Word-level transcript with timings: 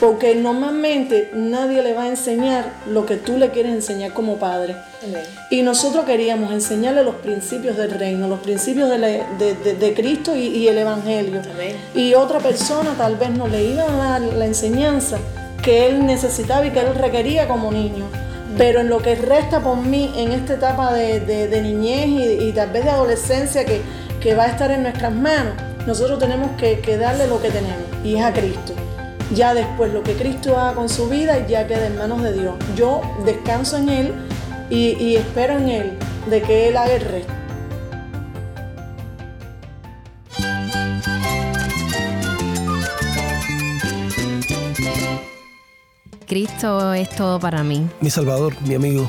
Porque 0.00 0.34
normalmente 0.34 1.30
nadie 1.34 1.82
le 1.82 1.92
va 1.92 2.04
a 2.04 2.08
enseñar 2.08 2.64
lo 2.88 3.04
que 3.04 3.16
tú 3.16 3.36
le 3.36 3.50
quieres 3.50 3.72
enseñar 3.72 4.14
como 4.14 4.36
padre. 4.36 4.74
Y 5.50 5.60
nosotros 5.60 6.06
queríamos 6.06 6.50
enseñarle 6.50 7.02
los 7.02 7.16
principios 7.16 7.76
del 7.76 7.90
reino, 7.90 8.26
los 8.26 8.40
principios 8.40 8.88
de, 8.88 9.92
Cristo 9.94 10.34
y, 10.34 10.66
el 10.66 10.78
Evangelio. 10.78 11.42
Y 11.94 12.14
otra 12.14 12.38
persona 12.38 12.94
tal 12.96 13.16
vez 13.16 13.30
no 13.30 13.48
le 13.48 13.64
iba 13.64 13.82
a 13.84 13.96
dar 13.96 14.20
la 14.22 14.46
enseñanza 14.46 15.18
que 15.62 15.88
él 15.88 16.06
necesitaba 16.06 16.64
y 16.64 16.70
que 16.70 16.80
él 16.80 16.94
requería 16.94 17.46
como 17.46 17.70
niño. 17.70 18.06
Pero 18.56 18.80
en 18.80 18.88
lo 18.88 19.02
que 19.02 19.14
resta 19.14 19.60
por 19.60 19.76
mí 19.76 20.10
en 20.16 20.32
esta 20.32 20.54
etapa 20.54 20.94
de, 20.94 21.60
niñez 21.62 22.40
y, 22.40 22.52
tal 22.52 22.70
vez 22.70 22.84
de 22.84 22.90
adolescencia 22.90 23.66
que, 23.66 23.82
va 24.34 24.44
a 24.44 24.48
estar 24.48 24.70
en 24.70 24.82
nuestras 24.82 25.14
manos, 25.14 25.54
nosotros 25.86 26.18
tenemos 26.18 26.50
que, 26.58 26.80
que 26.80 26.96
darle 26.96 27.28
lo 27.28 27.40
que 27.40 27.50
tenemos 27.50 27.84
y 28.02 28.16
es 28.16 28.22
a 28.22 28.32
Cristo. 28.32 28.72
Ya 29.34 29.54
después 29.54 29.92
lo 29.92 30.02
que 30.02 30.14
Cristo 30.14 30.56
haga 30.58 30.74
con 30.74 30.88
su 30.88 31.08
vida 31.08 31.46
ya 31.46 31.66
queda 31.66 31.86
en 31.86 31.98
manos 31.98 32.22
de 32.22 32.32
Dios. 32.32 32.54
Yo 32.76 33.02
descanso 33.24 33.76
en 33.76 33.88
Él 33.88 34.14
y, 34.70 35.16
espero 35.16 35.58
en 35.58 35.68
Él 35.68 35.98
de 36.30 36.42
que 36.42 36.68
Él 36.68 36.76
haga 36.76 36.92
el 36.92 37.00
resto. 37.00 37.32
Cristo 46.26 46.92
es 46.92 47.08
todo 47.10 47.38
para 47.38 47.62
mí. 47.62 47.88
Mi 48.00 48.10
Salvador, 48.10 48.54
mi 48.62 48.74
amigo, 48.74 49.08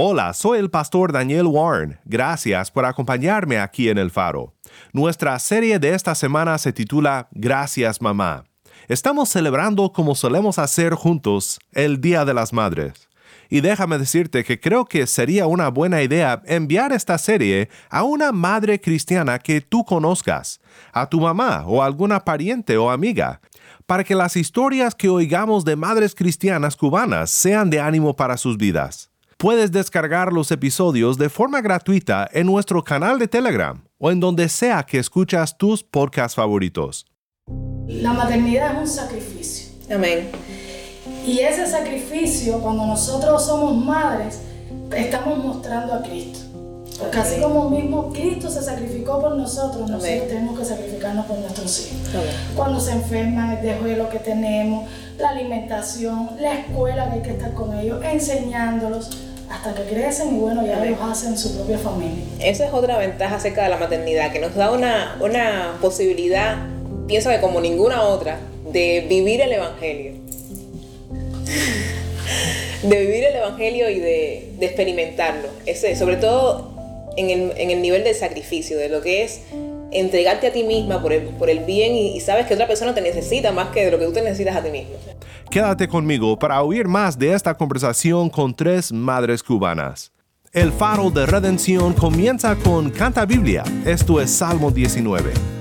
Hola, 0.00 0.32
soy 0.32 0.60
el 0.60 0.70
pastor 0.70 1.10
Daniel 1.10 1.48
Warren. 1.48 1.98
Gracias 2.04 2.70
por 2.70 2.84
acompañarme 2.84 3.58
aquí 3.58 3.88
en 3.88 3.98
El 3.98 4.12
Faro. 4.12 4.54
Nuestra 4.92 5.36
serie 5.40 5.80
de 5.80 5.92
esta 5.92 6.14
semana 6.14 6.56
se 6.58 6.72
titula 6.72 7.26
Gracias 7.32 8.00
Mamá. 8.00 8.44
Estamos 8.86 9.28
celebrando 9.28 9.92
como 9.92 10.14
solemos 10.14 10.60
hacer 10.60 10.94
juntos 10.94 11.58
el 11.72 12.00
Día 12.00 12.24
de 12.24 12.32
las 12.32 12.52
Madres. 12.52 13.08
Y 13.50 13.60
déjame 13.60 13.98
decirte 13.98 14.44
que 14.44 14.60
creo 14.60 14.84
que 14.84 15.04
sería 15.08 15.48
una 15.48 15.66
buena 15.66 16.00
idea 16.00 16.42
enviar 16.46 16.92
esta 16.92 17.18
serie 17.18 17.68
a 17.90 18.04
una 18.04 18.30
madre 18.30 18.80
cristiana 18.80 19.40
que 19.40 19.60
tú 19.60 19.84
conozcas, 19.84 20.60
a 20.92 21.08
tu 21.08 21.20
mamá 21.20 21.64
o 21.66 21.82
alguna 21.82 22.24
pariente 22.24 22.76
o 22.76 22.92
amiga, 22.92 23.40
para 23.84 24.04
que 24.04 24.14
las 24.14 24.36
historias 24.36 24.94
que 24.94 25.08
oigamos 25.08 25.64
de 25.64 25.74
madres 25.74 26.14
cristianas 26.14 26.76
cubanas 26.76 27.32
sean 27.32 27.68
de 27.68 27.80
ánimo 27.80 28.14
para 28.14 28.36
sus 28.36 28.56
vidas. 28.56 29.07
Puedes 29.40 29.70
descargar 29.70 30.32
los 30.32 30.50
episodios 30.50 31.16
de 31.16 31.28
forma 31.28 31.60
gratuita 31.60 32.28
en 32.32 32.44
nuestro 32.44 32.82
canal 32.82 33.20
de 33.20 33.28
Telegram 33.28 33.84
o 33.96 34.10
en 34.10 34.18
donde 34.18 34.48
sea 34.48 34.82
que 34.82 34.98
escuchas 34.98 35.56
tus 35.56 35.84
podcasts 35.84 36.34
favoritos. 36.34 37.06
La 37.86 38.12
maternidad 38.14 38.74
es 38.74 38.90
un 38.90 38.96
sacrificio. 38.96 39.68
Amén. 39.94 40.28
Y 41.24 41.38
ese 41.38 41.68
sacrificio, 41.68 42.58
cuando 42.58 42.84
nosotros 42.84 43.46
somos 43.46 43.76
madres, 43.76 44.40
estamos 44.96 45.38
mostrando 45.38 45.94
a 45.94 46.02
Cristo. 46.02 46.40
Porque 46.98 47.18
así 47.18 47.40
como 47.40 47.70
mismo 47.70 48.12
Cristo 48.12 48.50
se 48.50 48.60
sacrificó 48.60 49.20
por 49.20 49.36
nosotros, 49.36 49.88
nosotros 49.88 50.26
tenemos 50.26 50.58
que 50.58 50.64
sacrificarnos 50.64 51.26
por 51.26 51.38
nuestros 51.38 51.86
hijos. 51.86 52.08
Cuando 52.56 52.80
se 52.80 52.90
enferman, 52.90 53.52
el 53.52 53.62
dejo 53.62 53.84
de 53.84 53.98
lo 53.98 54.08
que 54.08 54.18
tenemos, 54.18 54.90
la 55.16 55.28
alimentación, 55.28 56.30
la 56.40 56.54
escuela 56.54 57.08
que 57.08 57.12
hay 57.12 57.22
que 57.22 57.30
estar 57.30 57.54
con 57.54 57.78
ellos, 57.78 58.02
enseñándolos 58.04 59.27
hasta 59.50 59.74
que 59.74 59.82
crecen 59.82 60.36
y 60.36 60.38
bueno, 60.38 60.66
ya 60.66 60.84
ellos 60.84 60.98
hacen 61.00 61.36
su 61.38 61.56
propia 61.56 61.78
familia. 61.78 62.24
Esa 62.40 62.66
es 62.66 62.72
otra 62.72 62.98
ventaja 62.98 63.36
acerca 63.36 63.62
de 63.62 63.70
la 63.70 63.78
maternidad, 63.78 64.32
que 64.32 64.40
nos 64.40 64.54
da 64.54 64.70
una, 64.70 65.16
una 65.20 65.78
posibilidad, 65.80 66.58
pienso 67.06 67.30
que 67.30 67.40
como 67.40 67.60
ninguna 67.60 68.02
otra, 68.02 68.38
de 68.72 69.06
vivir 69.08 69.40
el 69.40 69.52
Evangelio. 69.52 70.12
de 72.82 73.00
vivir 73.00 73.24
el 73.24 73.36
Evangelio 73.36 73.90
y 73.90 73.98
de, 73.98 74.52
de 74.58 74.66
experimentarlo. 74.66 75.48
Ese, 75.66 75.96
sobre 75.96 76.16
todo 76.16 76.70
en 77.16 77.30
el, 77.30 77.52
en 77.56 77.70
el, 77.70 77.80
nivel 77.80 78.04
del 78.04 78.14
sacrificio, 78.14 78.78
de 78.78 78.88
lo 78.88 79.00
que 79.00 79.22
es 79.22 79.40
entregarte 79.90 80.48
a 80.48 80.52
ti 80.52 80.62
misma 80.62 81.02
por 81.02 81.12
el, 81.12 81.22
por 81.22 81.48
el 81.48 81.60
bien 81.60 81.94
y, 81.94 82.16
y, 82.16 82.20
sabes 82.20 82.46
que 82.46 82.54
otra 82.54 82.68
persona 82.68 82.94
te 82.94 83.00
necesita 83.00 83.52
más 83.52 83.70
que 83.70 83.86
de 83.86 83.90
lo 83.90 83.98
que 83.98 84.04
tú 84.04 84.12
te 84.12 84.22
necesitas 84.22 84.54
a 84.56 84.62
ti 84.62 84.70
mismo. 84.70 84.94
Quédate 85.50 85.88
conmigo 85.88 86.38
para 86.38 86.60
oír 86.62 86.86
más 86.86 87.18
de 87.18 87.32
esta 87.32 87.54
conversación 87.54 88.28
con 88.28 88.52
tres 88.54 88.92
madres 88.92 89.42
cubanas. 89.42 90.12
El 90.52 90.72
faro 90.72 91.10
de 91.10 91.24
redención 91.24 91.94
comienza 91.94 92.54
con 92.56 92.90
Canta 92.90 93.24
Biblia, 93.24 93.64
esto 93.86 94.20
es 94.20 94.30
Salmo 94.30 94.70
19. 94.70 95.57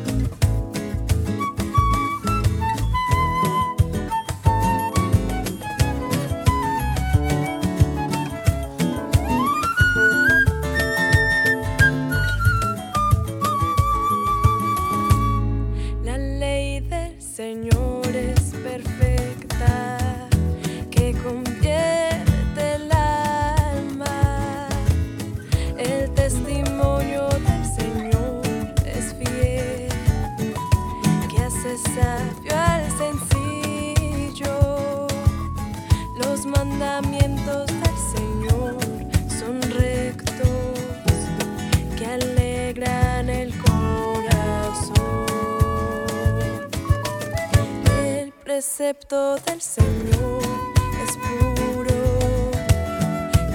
Del 48.57 49.62
Señor 49.62 50.41
es 51.03 51.16
puro, 51.18 52.51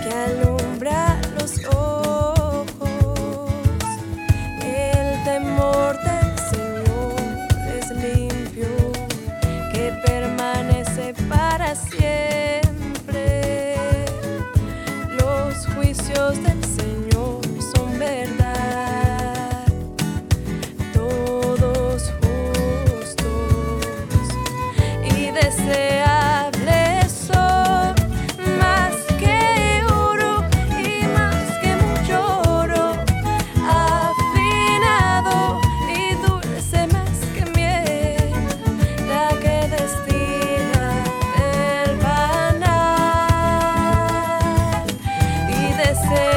que 0.01 0.15
alumbra 0.15 1.21
los 1.37 1.65
ojos. 1.65 1.82
blessed. 45.95 46.32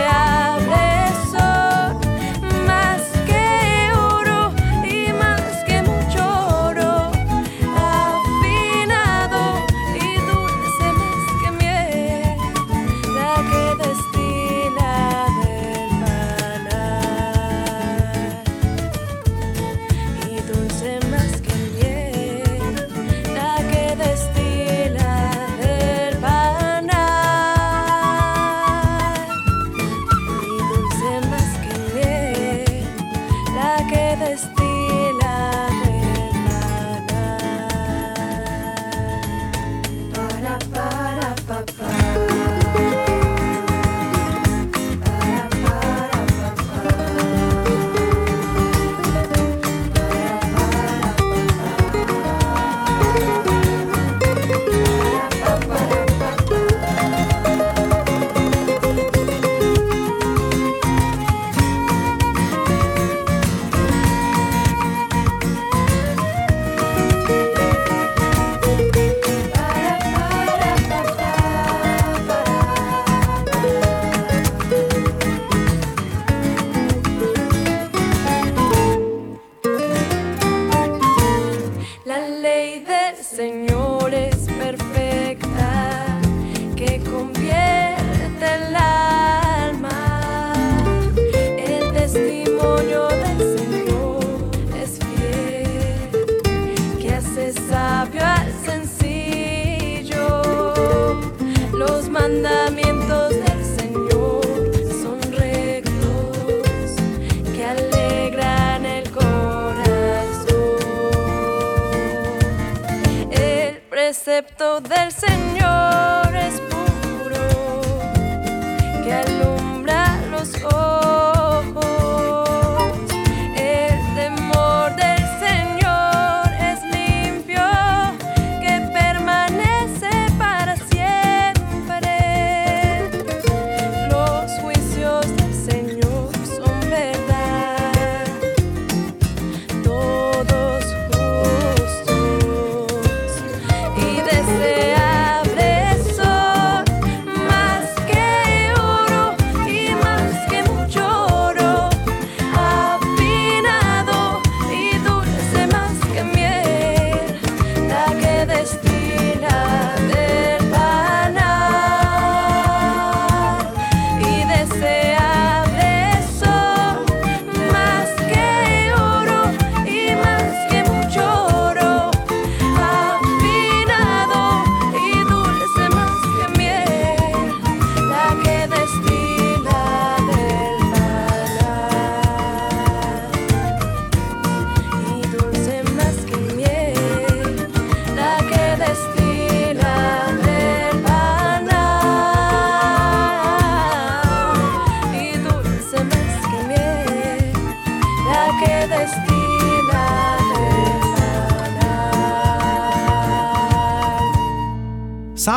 Precepto 114.25 114.81
del 114.81 115.11
Señor 115.11 116.35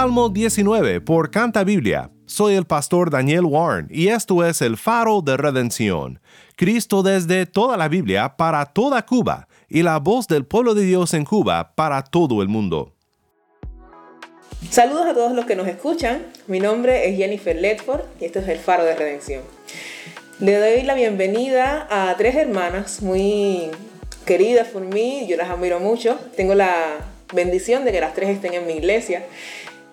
Salmo 0.09 0.31
19 0.31 1.03
por 1.03 1.31
Canta 1.31 1.65
Biblia. 1.65 2.11
Soy 2.25 2.55
el 2.55 2.65
pastor 2.65 3.11
Daniel 3.11 3.45
Warren 3.45 3.89
y 3.91 4.09
esto 4.09 4.43
es 4.43 4.63
el 4.63 4.79
faro 4.79 5.21
de 5.21 5.37
redención. 5.37 6.19
Cristo 6.57 7.03
desde 7.03 7.45
toda 7.45 7.77
la 7.77 7.89
Biblia 7.89 8.35
para 8.39 8.65
toda 8.65 9.05
Cuba 9.05 9.49
y 9.69 9.83
la 9.83 9.99
voz 9.99 10.27
del 10.27 10.47
pueblo 10.47 10.75
de 10.75 10.85
Dios 10.85 11.13
en 11.13 11.27
Cuba 11.27 11.75
para 11.75 12.03
todo 12.03 12.41
el 12.41 12.49
mundo. 12.49 12.95
Saludos 14.71 15.09
a 15.09 15.13
todos 15.13 15.33
los 15.33 15.45
que 15.45 15.57
nos 15.57 15.69
escuchan. 15.69 16.25
Mi 16.47 16.59
nombre 16.59 17.11
es 17.11 17.19
Jennifer 17.19 17.55
Ledford 17.55 18.05
y 18.19 18.25
esto 18.25 18.39
es 18.39 18.49
el 18.49 18.61
Faro 18.61 18.85
de 18.85 18.95
Redención. 18.95 19.43
Le 20.41 20.57
doy 20.57 20.85
la 20.85 20.95
bienvenida 20.95 21.87
a 21.91 22.17
tres 22.17 22.35
hermanas 22.35 23.03
muy 23.03 23.71
queridas 24.25 24.69
por 24.69 24.87
mí, 24.87 25.27
yo 25.29 25.37
las 25.37 25.51
admiro 25.51 25.81
mucho. 25.81 26.19
Tengo 26.35 26.55
la 26.55 26.97
bendición 27.35 27.85
de 27.85 27.93
que 27.93 28.01
las 28.01 28.15
tres 28.15 28.31
estén 28.31 28.55
en 28.55 28.67
mi 28.67 28.73
iglesia 28.73 29.23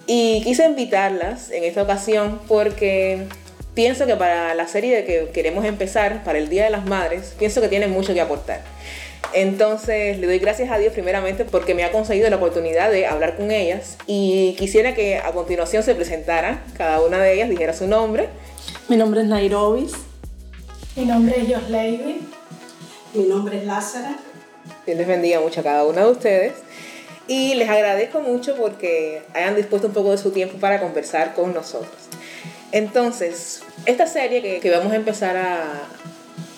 y 0.08 0.42
quise 0.44 0.66
invitarlas 0.66 1.52
en 1.52 1.64
esta 1.64 1.82
ocasión 1.82 2.40
porque 2.48 3.28
pienso 3.74 4.06
que 4.06 4.16
para 4.16 4.54
la 4.54 4.68
serie 4.68 4.96
de 4.96 5.06
que 5.06 5.30
queremos 5.34 5.66
empezar, 5.66 6.24
para 6.24 6.38
el 6.38 6.50
Día 6.50 6.66
de 6.66 6.70
las 6.70 6.86
Madres, 6.86 7.34
pienso 7.38 7.62
que 7.62 7.68
tienen 7.68 7.92
mucho 7.92 8.14
que 8.14 8.22
aportar. 8.22 8.62
Entonces 9.34 10.18
le 10.20 10.28
doy 10.28 10.40
gracias 10.40 10.72
a 10.72 10.78
Dios 10.78 10.94
primeramente 10.94 11.44
porque 11.44 11.76
me 11.76 11.84
ha 11.84 11.92
conseguido 11.92 12.30
la 12.30 12.38
oportunidad 12.38 12.92
de 12.92 13.06
hablar 13.08 13.36
con 13.36 13.52
ellas 13.52 13.98
y 14.08 14.56
quisiera 14.58 14.94
que 14.94 15.18
a 15.18 15.32
continuación 15.32 15.84
se 15.84 15.96
presentaran, 15.96 16.62
cada 16.78 17.02
una 17.02 17.20
de 17.20 17.34
ellas 17.34 17.50
dijera 17.50 17.74
su 17.74 17.88
nombre. 17.88 18.30
Mi 18.88 18.98
nombre 18.98 19.22
es 19.22 19.28
Nairobis. 19.28 19.94
Mi 20.96 21.06
nombre 21.06 21.36
es 21.42 21.54
Jos 21.54 21.70
Levy. 21.70 22.22
Mi 23.14 23.24
nombre 23.24 23.58
es 23.58 23.66
Lázara. 23.66 24.18
Dios 24.86 24.98
les 24.98 25.08
bendiga 25.08 25.40
mucho 25.42 25.60
a 25.62 25.64
cada 25.64 25.86
una 25.86 26.06
de 26.06 26.12
ustedes. 26.12 26.54
Y 27.28 27.56
les 27.56 27.70
agradezco 27.70 28.20
mucho 28.22 28.56
porque 28.56 29.24
hayan 29.34 29.56
dispuesto 29.56 29.88
un 29.88 29.94
poco 29.94 30.12
de 30.12 30.18
su 30.18 30.32
tiempo 30.32 30.58
para 30.60 30.80
conversar 30.80 31.34
con 31.34 31.54
nosotros. 31.54 31.92
Entonces, 32.72 33.62
esta 33.86 34.06
serie 34.08 34.42
que, 34.42 34.60
que 34.60 34.70
vamos 34.72 34.92
a 34.92 34.96
empezar 34.96 35.38
a, 35.38 35.64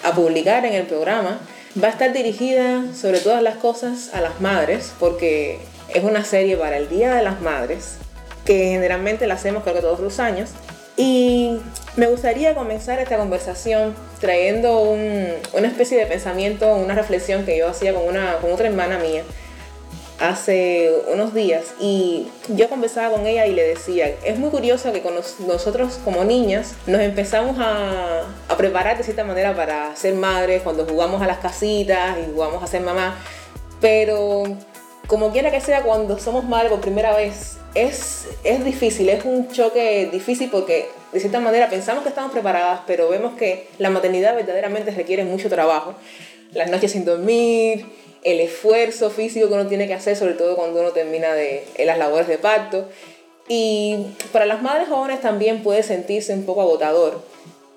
a 0.04 0.12
publicar 0.14 0.66
en 0.66 0.74
el 0.74 0.84
programa 0.86 1.40
va 1.82 1.88
a 1.88 1.92
estar 1.92 2.12
dirigida 2.12 2.84
sobre 2.96 3.20
todas 3.20 3.42
las 3.44 3.56
cosas 3.58 4.14
a 4.14 4.22
las 4.22 4.42
madres 4.42 4.94
porque 5.00 5.60
es 5.94 6.04
una 6.04 6.24
serie 6.24 6.58
para 6.58 6.78
el 6.78 6.90
Día 6.90 7.14
de 7.14 7.22
las 7.24 7.40
Madres 7.40 7.98
que 8.46 8.70
generalmente 8.72 9.28
la 9.28 9.36
hacemos 9.36 9.64
creo 9.64 9.76
que 9.76 9.82
todos 9.82 10.00
los 10.00 10.20
años. 10.20 10.50
Y 10.96 11.58
me 11.98 12.08
gustaría 12.08 12.56
comenzar 12.56 13.00
esta 13.00 13.18
conversación 13.18 13.94
trayendo 14.20 14.80
un- 14.82 15.34
una 15.54 15.68
especie 15.68 15.98
de 15.98 16.06
pensamiento, 16.08 16.74
una 16.76 16.96
reflexión 16.96 17.46
que 17.46 17.58
yo 17.58 17.68
hacía 17.70 17.94
con, 17.94 18.04
una, 18.04 18.38
con 18.38 18.52
otra 18.52 18.68
hermana 18.68 18.98
mía 18.98 19.24
hace 20.20 20.92
unos 21.14 21.34
días 21.34 21.66
y 21.80 22.28
yo 22.50 22.70
conversaba 22.70 23.16
con 23.16 23.26
ella 23.28 23.46
y 23.46 23.54
le 23.54 23.64
decía, 23.64 24.12
es 24.24 24.40
muy 24.40 24.50
curioso 24.50 24.92
que 24.92 25.02
con 25.02 25.14
nos- 25.16 25.40
nosotros 25.42 26.00
como 26.04 26.24
niñas 26.24 26.74
nos 26.88 27.02
empezamos 27.02 27.58
a, 27.60 28.22
a 28.50 28.58
preparar 28.58 28.98
de 28.98 29.04
cierta 29.04 29.24
manera 29.24 29.56
para 29.56 29.96
ser 29.96 30.16
madres 30.16 30.62
cuando 30.64 30.86
jugamos 30.86 31.22
a 31.22 31.28
las 31.28 31.38
casitas 31.38 32.18
y 32.20 32.32
jugamos 32.34 32.64
a 32.64 32.68
ser 32.68 32.82
mamá, 32.82 33.16
pero 33.80 34.44
como 35.08 35.32
quiera 35.32 35.52
que 35.52 35.62
sea 35.62 35.84
cuando 35.84 36.18
somos 36.20 36.44
madres 36.46 36.72
por 36.72 36.82
primera 36.82 37.16
vez 37.16 37.58
es, 37.76 38.26
es 38.44 38.66
difícil, 38.66 39.10
es 39.10 39.24
un 39.24 39.50
choque 39.52 40.10
difícil 40.12 40.50
porque 40.50 40.90
de 41.14 41.20
cierta 41.20 41.40
manera 41.40 41.70
pensamos 41.70 42.02
que 42.04 42.10
estamos 42.10 42.32
preparadas, 42.32 42.82
pero 42.88 43.08
vemos 43.10 43.36
que 43.38 43.68
la 43.78 43.90
maternidad 43.92 44.36
verdaderamente 44.36 44.92
requiere 44.92 45.24
mucho 45.24 45.48
trabajo, 45.48 45.94
las 46.54 46.72
noches 46.72 46.92
sin 46.92 47.06
dormir, 47.06 47.86
el 48.24 48.40
esfuerzo 48.40 49.10
físico 49.10 49.48
que 49.48 49.54
uno 49.54 49.68
tiene 49.68 49.88
que 49.88 49.94
hacer, 49.94 50.16
sobre 50.16 50.34
todo 50.34 50.56
cuando 50.56 50.80
uno 50.80 50.92
termina 50.92 51.34
de, 51.34 51.66
las 51.86 51.98
labores 51.98 52.28
de 52.28 52.38
parto. 52.38 52.88
Y 53.48 53.98
para 54.32 54.46
las 54.46 54.62
madres 54.62 54.90
jóvenes 54.90 55.22
también 55.22 55.64
puede 55.64 55.84
sentirse 55.84 56.34
un 56.34 56.46
poco 56.46 56.62
agotador, 56.62 57.24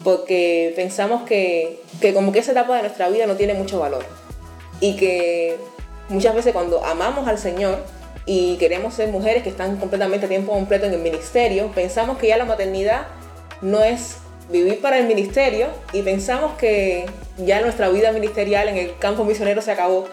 porque 0.02 0.72
pensamos 0.74 1.22
que, 1.22 1.80
que 2.00 2.12
como 2.12 2.32
que 2.32 2.40
esa 2.40 2.52
etapa 2.52 2.76
de 2.76 2.82
nuestra 2.82 3.08
vida 3.08 3.26
no 3.26 3.36
tiene 3.36 3.54
mucho 3.54 3.78
valor. 3.78 4.04
Y 4.80 4.96
que 4.96 5.56
muchas 6.08 6.34
veces 6.34 6.52
cuando 6.52 6.84
amamos 6.84 7.28
al 7.28 7.38
Señor 7.38 7.78
y 8.26 8.56
queremos 8.56 8.94
ser 8.94 9.08
mujeres 9.08 9.42
que 9.42 9.48
están 9.48 9.76
completamente 9.76 10.26
a 10.26 10.28
tiempo 10.28 10.52
completo 10.52 10.86
en 10.86 10.94
el 10.94 11.00
ministerio, 11.00 11.70
pensamos 11.74 12.18
que 12.18 12.28
ya 12.28 12.36
la 12.36 12.44
maternidad 12.44 13.06
no 13.60 13.82
es 13.84 14.16
vivir 14.50 14.80
para 14.80 14.98
el 14.98 15.06
ministerio 15.06 15.68
y 15.92 16.02
pensamos 16.02 16.52
que 16.58 17.06
ya 17.38 17.60
nuestra 17.60 17.88
vida 17.88 18.12
ministerial 18.12 18.68
en 18.68 18.76
el 18.76 18.98
campo 18.98 19.24
misionero 19.24 19.62
se 19.62 19.70
acabó. 19.72 20.06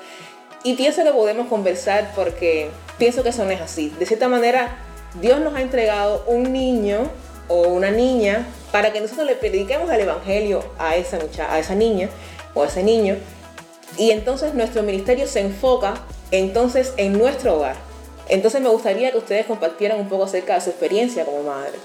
Y 0.63 0.75
pienso 0.75 1.03
que 1.03 1.12
podemos 1.12 1.48
conversar 1.48 2.12
porque 2.15 2.70
pienso 2.98 3.24
que 3.24 3.29
eso 3.29 3.46
no 3.46 3.51
es 3.51 3.62
así. 3.62 3.94
De 4.00 4.06
cierta 4.06 4.27
manera, 4.27 4.77
Dios 5.22 5.39
nos 5.39 5.56
ha 5.56 5.62
entregado 5.62 6.24
un 6.27 6.51
niño 6.51 7.10
o 7.48 7.67
una 7.67 7.91
niña 7.91 8.46
para 8.72 8.91
que 8.91 9.00
nosotros 9.00 9.25
le 9.25 9.36
prediquemos 9.36 9.89
el 9.89 10.01
Evangelio 10.01 10.63
a 10.77 10.96
esa, 10.96 11.20
a 11.50 11.60
esa 11.60 11.75
niña 11.75 12.10
o 12.53 12.63
a 12.63 12.67
ese 12.67 12.84
niño. 12.84 13.15
Y 13.98 14.12
entonces 14.12 14.53
nuestro 14.53 14.84
ministerio 14.84 15.27
se 15.27 15.39
enfoca 15.39 15.96
entonces 16.32 16.94
en 16.98 17.17
nuestro 17.17 17.56
hogar. 17.56 17.75
Entonces 18.29 18.62
me 18.62 18.70
gustaría 18.70 19.12
que 19.12 19.17
ustedes 19.17 19.46
compartieran 19.46 20.00
un 20.00 20.10
poco 20.10 20.25
acerca 20.25 20.56
de 20.56 20.62
su 20.62 20.70
experiencia 20.70 21.24
como 21.24 21.44
madre. 21.44 21.77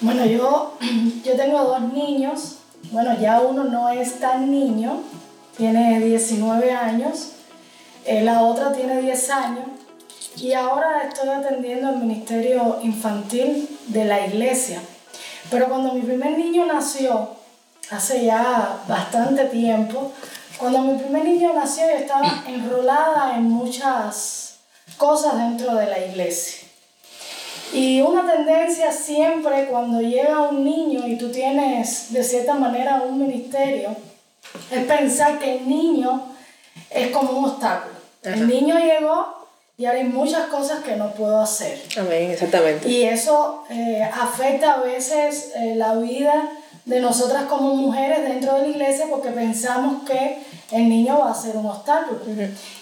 Bueno, 0.00 0.24
yo, 0.24 0.78
yo 1.24 1.36
tengo 1.36 1.62
dos 1.64 1.80
niños. 1.92 2.56
Bueno, 2.90 3.18
ya 3.20 3.40
uno 3.40 3.64
no 3.64 3.90
es 3.90 4.18
tan 4.18 4.50
niño, 4.50 5.02
tiene 5.56 6.00
19 6.00 6.72
años. 6.72 7.32
eh, 8.06 8.22
la 8.22 8.42
otra 8.42 8.72
tiene 8.72 9.00
10 9.02 9.30
años. 9.30 9.66
Y 10.36 10.54
ahora 10.54 11.02
estoy 11.06 11.28
atendiendo 11.28 11.90
el 11.90 11.96
ministerio 11.96 12.78
infantil 12.82 13.68
de 13.88 14.04
la 14.06 14.26
iglesia. 14.26 14.80
Pero 15.50 15.68
cuando 15.68 15.92
mi 15.92 16.00
primer 16.00 16.38
niño 16.38 16.64
nació, 16.64 17.30
hace 17.90 18.24
ya 18.24 18.78
bastante 18.88 19.44
tiempo, 19.46 20.12
cuando 20.58 20.80
mi 20.80 20.98
primer 20.98 21.24
niño 21.24 21.52
nació 21.52 21.84
yo 21.88 21.96
estaba 21.96 22.44
enrolada 22.46 23.36
en 23.36 23.44
muchas 23.44 24.60
cosas 24.96 25.36
dentro 25.36 25.74
de 25.74 25.86
la 25.86 25.98
iglesia. 25.98 26.69
Y 27.72 28.00
una 28.00 28.26
tendencia 28.26 28.92
siempre 28.92 29.66
cuando 29.66 30.00
llega 30.00 30.48
un 30.48 30.64
niño 30.64 31.06
y 31.06 31.16
tú 31.16 31.30
tienes 31.30 32.12
de 32.12 32.24
cierta 32.24 32.54
manera 32.54 33.02
un 33.06 33.18
ministerio, 33.18 33.96
es 34.70 34.84
pensar 34.84 35.38
que 35.38 35.58
el 35.58 35.68
niño 35.68 36.22
es 36.90 37.10
como 37.10 37.32
un 37.32 37.44
obstáculo. 37.44 37.94
El 38.22 38.48
niño 38.48 38.76
llegó 38.78 39.40
y 39.78 39.86
ahora 39.86 40.00
hay 40.00 40.04
muchas 40.04 40.48
cosas 40.48 40.82
que 40.82 40.96
no 40.96 41.12
puedo 41.12 41.40
hacer. 41.40 41.80
Amén, 41.96 42.30
exactamente. 42.32 42.88
Y 42.88 43.04
eso 43.04 43.64
eh, 43.70 44.02
afecta 44.02 44.74
a 44.74 44.80
veces 44.80 45.52
eh, 45.56 45.74
la 45.76 45.94
vida 45.94 46.50
de 46.84 47.00
nosotras 47.00 47.44
como 47.44 47.74
mujeres 47.76 48.22
dentro 48.22 48.54
de 48.54 48.62
la 48.62 48.68
iglesia 48.68 49.06
porque 49.08 49.30
pensamos 49.30 50.02
que 50.04 50.38
el 50.72 50.88
niño 50.88 51.20
va 51.20 51.30
a 51.30 51.34
ser 51.34 51.56
un 51.56 51.66
obstáculo. 51.66 52.20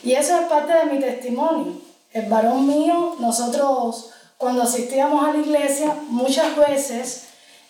Y 0.03 0.13
eso 0.13 0.41
es 0.41 0.47
parte 0.47 0.73
de 0.73 0.85
mi 0.87 0.99
testimonio. 0.99 1.75
El 2.13 2.27
varón 2.27 2.67
mío, 2.67 3.17
nosotros 3.21 4.11
cuando 4.39 4.63
asistíamos 4.63 5.29
a 5.29 5.33
la 5.33 5.39
iglesia, 5.39 5.95
muchas 6.09 6.57
veces 6.57 7.25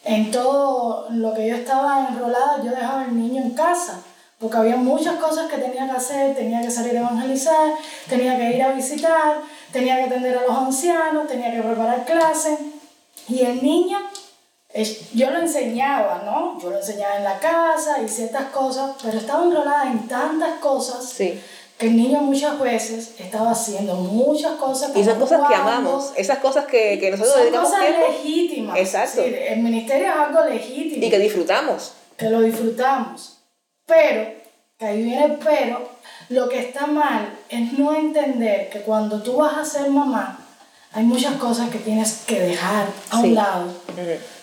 en 0.05 0.31
todo 0.31 1.09
lo 1.11 1.35
que 1.35 1.49
yo 1.49 1.57
estaba 1.57 2.09
enrolada, 2.09 2.63
yo 2.63 2.71
dejaba 2.71 3.03
al 3.03 3.19
niño 3.19 3.43
en 3.43 3.51
casa 3.51 4.03
porque 4.39 4.57
había 4.57 4.77
muchas 4.77 5.17
cosas 5.17 5.51
que 5.51 5.59
tenía 5.59 5.87
que 5.87 5.97
hacer, 5.97 6.37
tenía 6.37 6.61
que 6.61 6.71
salir 6.71 6.97
a 6.97 7.01
evangelizar, 7.01 7.73
tenía 8.09 8.37
que 8.37 8.53
ir 8.53 8.63
a 8.63 8.73
visitar, 8.73 9.41
tenía 9.73 9.97
que 9.97 10.03
atender 10.05 10.39
a 10.39 10.43
los 10.43 10.57
ancianos, 10.57 11.27
tenía 11.27 11.53
que 11.53 11.61
preparar 11.61 12.05
clases. 12.05 12.57
Y 13.29 13.41
el 13.41 13.61
niño, 13.61 13.99
yo 15.13 15.31
lo 15.31 15.41
enseñaba, 15.41 16.23
¿no? 16.25 16.57
Yo 16.61 16.71
lo 16.71 16.77
enseñaba 16.77 17.17
en 17.17 17.25
la 17.25 17.41
casa 17.41 18.01
y 18.01 18.09
ciertas 18.09 18.45
cosas, 18.51 18.93
pero 19.03 19.19
estaba 19.19 19.43
enrolada 19.43 19.91
en 19.91 20.07
tantas 20.07 20.61
cosas 20.61 21.13
que 21.15 21.43
el 21.79 21.97
niño 21.97 22.21
muchas 22.21 22.59
veces 22.59 23.15
estaba 23.19 23.53
haciendo 23.53 23.95
muchas 23.95 24.53
cosas. 24.53 24.95
Y 24.97 25.05
son 25.05 25.19
cosas 25.19 25.49
que 25.49 25.55
amamos, 25.55 26.13
esas 26.17 26.39
cosas 26.39 26.67
que, 26.67 26.99
que 26.99 27.11
nosotros 27.11 27.35
son 27.35 27.43
dedicamos 27.45 27.71
cosas 27.71 27.87
tiempo. 27.87 28.07
legítimas. 28.09 28.79
Exacto. 28.79 29.23
Sí, 29.23 29.35
el 29.35 29.61
ministerio 29.61 30.09
es 30.09 30.17
algo 30.17 30.45
legítimo. 30.45 31.07
Y 31.07 31.11
que 31.11 31.19
disfrutamos. 31.19 31.93
Que 32.17 32.31
lo 32.31 32.41
disfrutamos. 32.41 33.39
Pero, 33.87 34.33
que 34.77 34.87
ahí 34.87 35.03
viene 35.03 35.25
el 35.25 35.33
pero, 35.37 35.89
lo 36.31 36.49
que 36.49 36.59
está 36.59 36.87
mal 36.87 37.39
es 37.49 37.73
no 37.79 37.95
entender 37.95 38.69
que 38.71 38.81
cuando 38.81 39.23
tú 39.23 39.37
vas 39.37 39.57
a 39.57 39.65
ser 39.65 39.89
mamá, 39.89 40.39
hay 40.93 41.05
muchas 41.05 41.35
cosas 41.37 41.71
que 41.71 41.79
tienes 41.79 42.25
que 42.27 42.41
dejar 42.41 42.89
a 43.11 43.19
un 43.21 43.35
lado. 43.35 43.67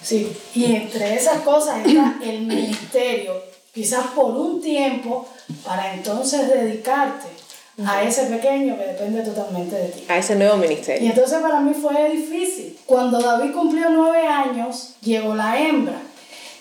Sí. 0.02 0.36
Y 0.54 0.74
entre 0.74 1.16
esas 1.16 1.42
cosas 1.42 1.86
está 1.86 2.16
el 2.24 2.42
ministerio, 2.42 3.34
quizás 3.76 4.08
por 4.16 4.32
un 4.36 4.62
tiempo, 4.62 5.28
para 5.66 5.94
entonces 5.94 6.48
dedicarte 6.48 7.28
a 7.86 8.02
ese 8.04 8.24
pequeño 8.28 8.78
que 8.78 8.86
depende 8.86 9.22
totalmente 9.22 9.76
de 9.76 9.90
ti. 9.90 10.06
A 10.08 10.18
ese 10.18 10.36
nuevo 10.36 10.56
Y 10.56 10.60
ministerio. 10.60 11.10
entonces 11.10 11.40
para 11.42 11.60
mí 11.60 11.74
fue 11.74 12.10
difícil. 12.10 12.80
Cuando 12.86 13.20
David 13.20 13.52
cumplió 13.54 13.90
nueve 13.90 14.26
años, 14.26 14.96
llegó 15.02 15.36
la 15.36 15.60
hembra. 15.60 15.98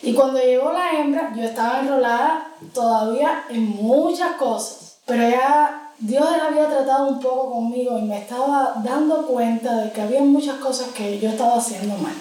Y 0.02 0.12
cuando 0.12 0.38
llegó 0.40 0.73
la 0.73 0.90
hembra, 1.00 1.33
yo 1.37 1.44
estaba 1.44 1.80
enrolada 1.80 2.49
todavía 2.75 3.44
en 3.49 3.62
muchas 3.64 4.33
cosas. 4.33 4.97
Pero 5.06 5.23
ya 5.30 5.92
Dios 6.00 6.26
había 6.26 6.68
tratado 6.68 7.06
un 7.06 7.21
poco 7.21 7.52
conmigo 7.52 7.97
y 7.97 8.02
me 8.02 8.18
estaba 8.18 8.75
dando 8.85 9.26
cuenta 9.26 9.76
de 9.83 9.92
que 9.92 10.02
había 10.02 10.21
muchas 10.21 10.56
cosas 10.56 10.88
que 10.88 11.18
yo 11.21 11.30
estaba 11.30 11.56
haciendo 11.56 11.97
mal. 11.99 12.12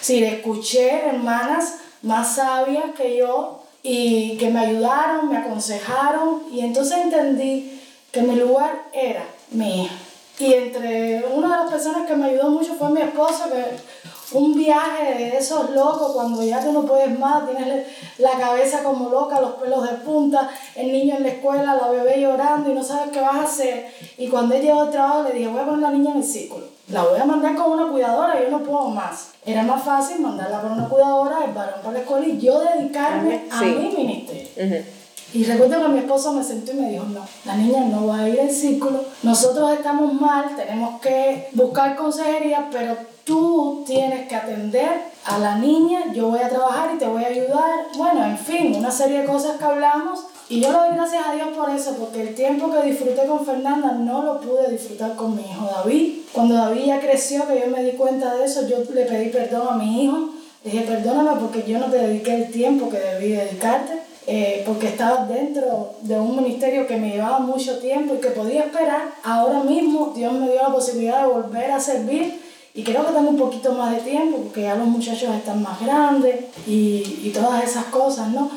Sí, 0.00 0.22
escuché 0.24 1.06
hermanas 1.06 1.76
más 2.02 2.34
sabias 2.34 2.86
que 2.96 3.16
yo 3.16 3.61
y 3.82 4.36
que 4.36 4.50
me 4.50 4.60
ayudaron, 4.60 5.28
me 5.28 5.38
aconsejaron 5.38 6.42
y 6.50 6.60
entonces 6.60 6.98
entendí 6.98 7.80
que 8.10 8.22
mi 8.22 8.36
lugar 8.36 8.84
era 8.92 9.24
mi 9.50 9.84
hija. 9.84 9.94
Y 10.38 10.54
entre 10.54 11.24
una 11.32 11.56
de 11.56 11.62
las 11.62 11.72
personas 11.72 12.06
que 12.08 12.16
me 12.16 12.26
ayudó 12.26 12.50
mucho 12.50 12.74
fue 12.74 12.90
mi 12.90 13.00
esposo, 13.00 13.44
que 13.50 14.36
un 14.36 14.54
viaje 14.54 15.14
de 15.14 15.36
esos 15.36 15.70
locos, 15.70 16.12
cuando 16.12 16.42
ya 16.42 16.60
tú 16.60 16.72
no 16.72 16.84
puedes 16.84 17.16
más, 17.18 17.46
tienes 17.46 17.86
la 18.18 18.32
cabeza 18.32 18.82
como 18.82 19.10
loca, 19.10 19.40
los 19.40 19.52
pelos 19.52 19.88
de 19.88 19.96
punta, 19.98 20.50
el 20.74 20.90
niño 20.90 21.16
en 21.16 21.22
la 21.24 21.28
escuela, 21.28 21.74
la 21.74 21.88
bebé 21.90 22.20
llorando 22.20 22.70
y 22.70 22.74
no 22.74 22.82
sabes 22.82 23.10
qué 23.12 23.20
vas 23.20 23.36
a 23.36 23.42
hacer. 23.44 23.92
Y 24.16 24.28
cuando 24.28 24.54
él 24.54 24.62
llegó 24.62 24.82
al 24.82 24.90
trabajo 24.90 25.22
le 25.24 25.34
dije, 25.34 25.48
voy 25.48 25.60
a 25.60 25.66
poner 25.66 25.84
a 25.84 25.90
la 25.90 25.96
niña 25.96 26.12
en 26.12 26.18
el 26.18 26.24
círculo. 26.24 26.71
La 26.92 27.04
voy 27.04 27.18
a 27.18 27.24
mandar 27.24 27.54
con 27.56 27.72
una 27.72 27.90
cuidadora, 27.90 28.38
yo 28.42 28.50
no 28.50 28.58
puedo 28.62 28.88
más. 28.90 29.28
Era 29.46 29.62
más 29.62 29.82
fácil 29.82 30.20
mandarla 30.20 30.60
con 30.60 30.72
una 30.72 30.88
cuidadora, 30.88 31.38
el 31.46 31.52
varón 31.52 31.80
para 31.82 31.92
la 31.94 31.98
escuela 32.00 32.26
y 32.26 32.38
yo 32.38 32.60
dedicarme 32.60 33.46
a 33.50 33.58
Sí. 33.58 33.64
mi 33.64 34.04
ministerio. 34.04 34.84
Y 35.34 35.44
recuerdo 35.44 35.80
que 35.80 35.88
mi 35.88 35.98
esposo 36.00 36.34
me 36.34 36.44
sentó 36.44 36.72
y 36.72 36.74
me 36.74 36.90
dijo, 36.90 37.04
no, 37.04 37.26
la 37.46 37.56
niña 37.56 37.80
no 37.86 38.06
va 38.06 38.18
a 38.18 38.28
ir 38.28 38.38
al 38.38 38.50
círculo, 38.50 39.02
nosotros 39.22 39.72
estamos 39.72 40.12
mal, 40.12 40.54
tenemos 40.54 41.00
que 41.00 41.48
buscar 41.54 41.96
consejería, 41.96 42.68
pero 42.70 42.94
tú 43.24 43.82
tienes 43.86 44.28
que 44.28 44.36
atender 44.36 44.90
a 45.24 45.38
la 45.38 45.54
niña, 45.56 46.12
yo 46.12 46.28
voy 46.28 46.40
a 46.40 46.50
trabajar 46.50 46.90
y 46.94 46.98
te 46.98 47.06
voy 47.06 47.24
a 47.24 47.28
ayudar. 47.28 47.86
Bueno, 47.96 48.22
en 48.26 48.36
fin, 48.36 48.74
una 48.76 48.90
serie 48.90 49.20
de 49.22 49.24
cosas 49.24 49.56
que 49.56 49.64
hablamos. 49.64 50.26
Y 50.52 50.60
yo 50.60 50.70
le 50.70 50.76
doy 50.76 50.96
gracias 50.96 51.26
a 51.26 51.34
Dios 51.34 51.48
por 51.56 51.70
eso, 51.70 51.96
porque 51.98 52.20
el 52.20 52.34
tiempo 52.34 52.70
que 52.70 52.82
disfruté 52.82 53.24
con 53.26 53.42
Fernanda 53.42 53.92
no 53.92 54.22
lo 54.22 54.38
pude 54.38 54.70
disfrutar 54.70 55.16
con 55.16 55.34
mi 55.34 55.40
hijo 55.40 55.66
David. 55.76 56.16
Cuando 56.30 56.56
David 56.56 56.84
ya 56.84 57.00
creció, 57.00 57.48
que 57.48 57.58
yo 57.58 57.68
me 57.68 57.82
di 57.82 57.92
cuenta 57.92 58.34
de 58.34 58.44
eso, 58.44 58.68
yo 58.68 58.84
le 58.92 59.06
pedí 59.06 59.30
perdón 59.30 59.66
a 59.70 59.76
mi 59.78 60.04
hijo. 60.04 60.28
Le 60.62 60.70
dije, 60.70 60.84
perdóname 60.84 61.40
porque 61.40 61.64
yo 61.66 61.78
no 61.78 61.86
te 61.86 61.96
dediqué 61.96 62.34
el 62.34 62.50
tiempo 62.50 62.90
que 62.90 62.98
debí 62.98 63.28
dedicarte 63.28 64.02
eh, 64.26 64.62
porque 64.66 64.88
estaba 64.88 65.24
dentro 65.24 65.94
de 66.02 66.20
un 66.20 66.36
ministerio 66.36 66.86
que 66.86 66.98
me 66.98 67.12
llevaba 67.12 67.38
mucho 67.38 67.78
tiempo 67.78 68.16
y 68.16 68.18
que 68.18 68.28
podía 68.28 68.64
esperar. 68.64 69.08
Ahora 69.24 69.60
mismo 69.60 70.12
Dios 70.14 70.34
me 70.34 70.50
dio 70.50 70.60
la 70.60 70.74
posibilidad 70.74 71.22
de 71.22 71.32
volver 71.32 71.70
a 71.70 71.80
servir 71.80 72.42
y 72.74 72.84
creo 72.84 73.06
que 73.06 73.12
tengo 73.14 73.30
un 73.30 73.38
poquito 73.38 73.72
más 73.72 73.94
de 73.94 74.02
tiempo 74.02 74.36
porque 74.36 74.62
ya 74.62 74.74
los 74.74 74.86
muchachos 74.86 75.34
están 75.34 75.62
más 75.62 75.80
grandes 75.80 76.44
y, 76.66 77.20
y 77.24 77.32
todas 77.34 77.64
esas 77.64 77.86
cosas, 77.86 78.28
¿no? 78.28 78.50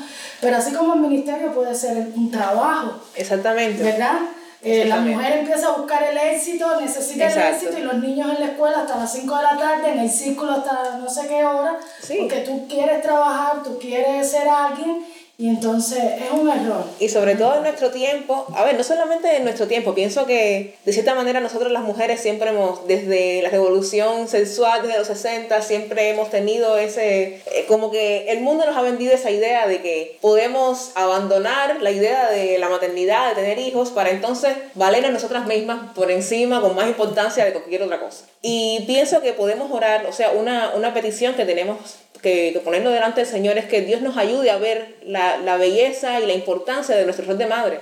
Pero 0.46 0.58
así 0.58 0.72
como 0.74 0.94
el 0.94 1.00
ministerio 1.00 1.52
puede 1.52 1.74
ser 1.74 2.08
un 2.16 2.30
trabajo, 2.30 3.02
Exactamente. 3.16 3.82
¿verdad? 3.82 4.20
Eh, 4.62 4.86
la 4.86 4.98
mujer 4.98 5.40
empieza 5.40 5.70
a 5.70 5.78
buscar 5.78 6.04
el 6.04 6.16
éxito, 6.16 6.80
necesita 6.80 7.25
el 7.32 7.54
éxito 7.56 7.80
y 7.80 7.82
los 7.82 7.96
niños 7.96 8.30
en 8.36 8.42
la 8.42 8.52
escuela 8.52 8.82
hasta 8.82 8.96
las 8.98 9.12
5 9.12 9.38
de 9.38 9.42
la 9.42 9.58
tarde, 9.58 9.94
en 9.94 10.00
el 10.02 10.10
círculo 10.10 10.52
hasta 10.52 11.00
no 11.00 11.10
sé 11.10 11.28
qué 11.28 11.44
hora, 11.44 11.80
porque 12.20 12.44
tú 12.46 12.68
quieres 12.68 13.02
trabajar, 13.02 13.64
tú 13.64 13.80
quieres 13.80 14.30
ser 14.30 14.48
alguien 14.48 15.04
y 15.38 15.50
entonces 15.50 16.00
es 16.22 16.32
un 16.32 16.50
error. 16.50 16.86
Y 17.00 17.10
sobre 17.10 17.36
todo 17.36 17.56
en 17.58 17.63
nuestro 17.63 17.92
tiempo, 17.92 18.48
a 18.56 18.63
ver, 18.63 18.77
no 18.77 18.84
solamente 18.84 19.36
en 19.36 19.44
nuestro 19.44 19.68
tiempo, 19.68 19.94
pienso 19.94 20.25
que 20.25 20.75
de 20.86 20.94
cierta 20.94 21.13
manera 21.13 21.42
nosotros 21.42 21.74
las 21.74 21.84
mujeres 21.84 22.22
siempre 22.22 22.51
hemos, 22.51 22.88
desde 22.88 23.42
la 23.42 23.50
revolución 23.50 24.30
sexual, 24.30 24.82
desde 24.84 24.98
los 24.98 25.08
60, 25.08 25.62
siempre 25.62 26.10
hemos 26.10 26.30
tenido 26.30 26.77
ese, 26.77 27.42
eh, 27.48 27.65
como 27.68 27.92
que 27.92 28.32
el 28.32 28.39
mundo 28.42 28.65
nos 28.65 28.77
ha 28.77 28.82
vendido 28.82 29.13
esa 29.13 29.30
idea 29.30 29.68
de 29.68 29.82
que 29.82 30.18
podemos 30.22 30.92
abandonar 30.96 31.82
la 31.82 31.92
idea 31.92 32.30
de 32.30 32.58
la 32.58 32.70
maternidad, 32.70 33.30
de 33.30 33.42
tener 33.42 33.60
hijos, 33.60 33.89
para 33.89 34.12
entonces 34.12 34.56
valer 34.74 35.06
a 35.06 35.10
nosotras 35.10 35.48
mismas 35.48 35.92
por 35.96 36.12
encima, 36.12 36.62
con 36.62 36.75
más 36.75 36.88
importancia 36.88 37.44
de 37.44 37.51
cualquier 37.51 37.84
otra 37.84 38.00
cosa. 38.00 38.25
Y 38.42 38.86
pienso 38.88 39.22
que 39.22 39.34
podemos 39.34 39.70
orar, 39.72 40.06
o 40.06 40.13
sea, 40.13 40.32
una, 40.32 40.72
una 40.75 40.94
petición 40.94 41.36
que 41.36 41.44
tenemos 41.44 42.05
que, 42.22 42.52
que 42.54 42.60
ponerlo 42.60 42.90
delante 42.90 43.22
del 43.22 43.30
Señor 43.30 43.58
es 43.58 43.66
que 43.66 43.82
Dios 43.82 44.02
nos 44.02 44.18
ayude 44.18 44.52
a 44.52 44.58
ver 44.58 44.96
la, 45.04 45.38
la 45.38 45.58
belleza 45.58 46.20
y 46.20 46.26
la 46.26 46.34
importancia 46.34 46.96
de 46.96 47.04
nuestro 47.06 47.26
rol 47.26 47.38
de 47.38 47.48
madre. 47.48 47.80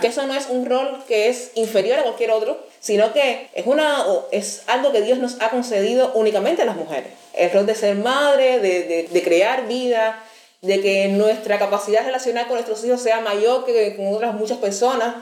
Que 0.00 0.06
eso 0.06 0.26
no 0.26 0.34
es 0.34 0.46
un 0.48 0.64
rol 0.64 1.04
que 1.06 1.28
es 1.28 1.50
inferior 1.54 1.98
a 1.98 2.02
cualquier 2.02 2.30
otro, 2.30 2.58
sino 2.80 3.12
que 3.12 3.50
es, 3.52 3.66
una, 3.66 4.04
es 4.30 4.62
algo 4.66 4.90
que 4.90 5.02
Dios 5.02 5.18
nos 5.18 5.36
ha 5.42 5.50
concedido 5.50 6.12
únicamente 6.14 6.62
a 6.62 6.64
las 6.64 6.76
mujeres. 6.76 7.12
El 7.34 7.50
rol 7.50 7.66
de 7.66 7.74
ser 7.74 7.96
madre, 7.96 8.58
de, 8.58 8.84
de, 8.84 9.08
de 9.10 9.22
crear 9.22 9.68
vida, 9.68 10.24
de 10.62 10.80
que 10.80 11.08
nuestra 11.08 11.58
capacidad 11.58 12.06
relacional 12.06 12.46
con 12.46 12.54
nuestros 12.54 12.82
hijos 12.84 13.02
sea 13.02 13.20
mayor 13.20 13.66
que 13.66 13.94
con 13.96 14.14
otras 14.14 14.32
muchas 14.32 14.58
personas. 14.58 15.16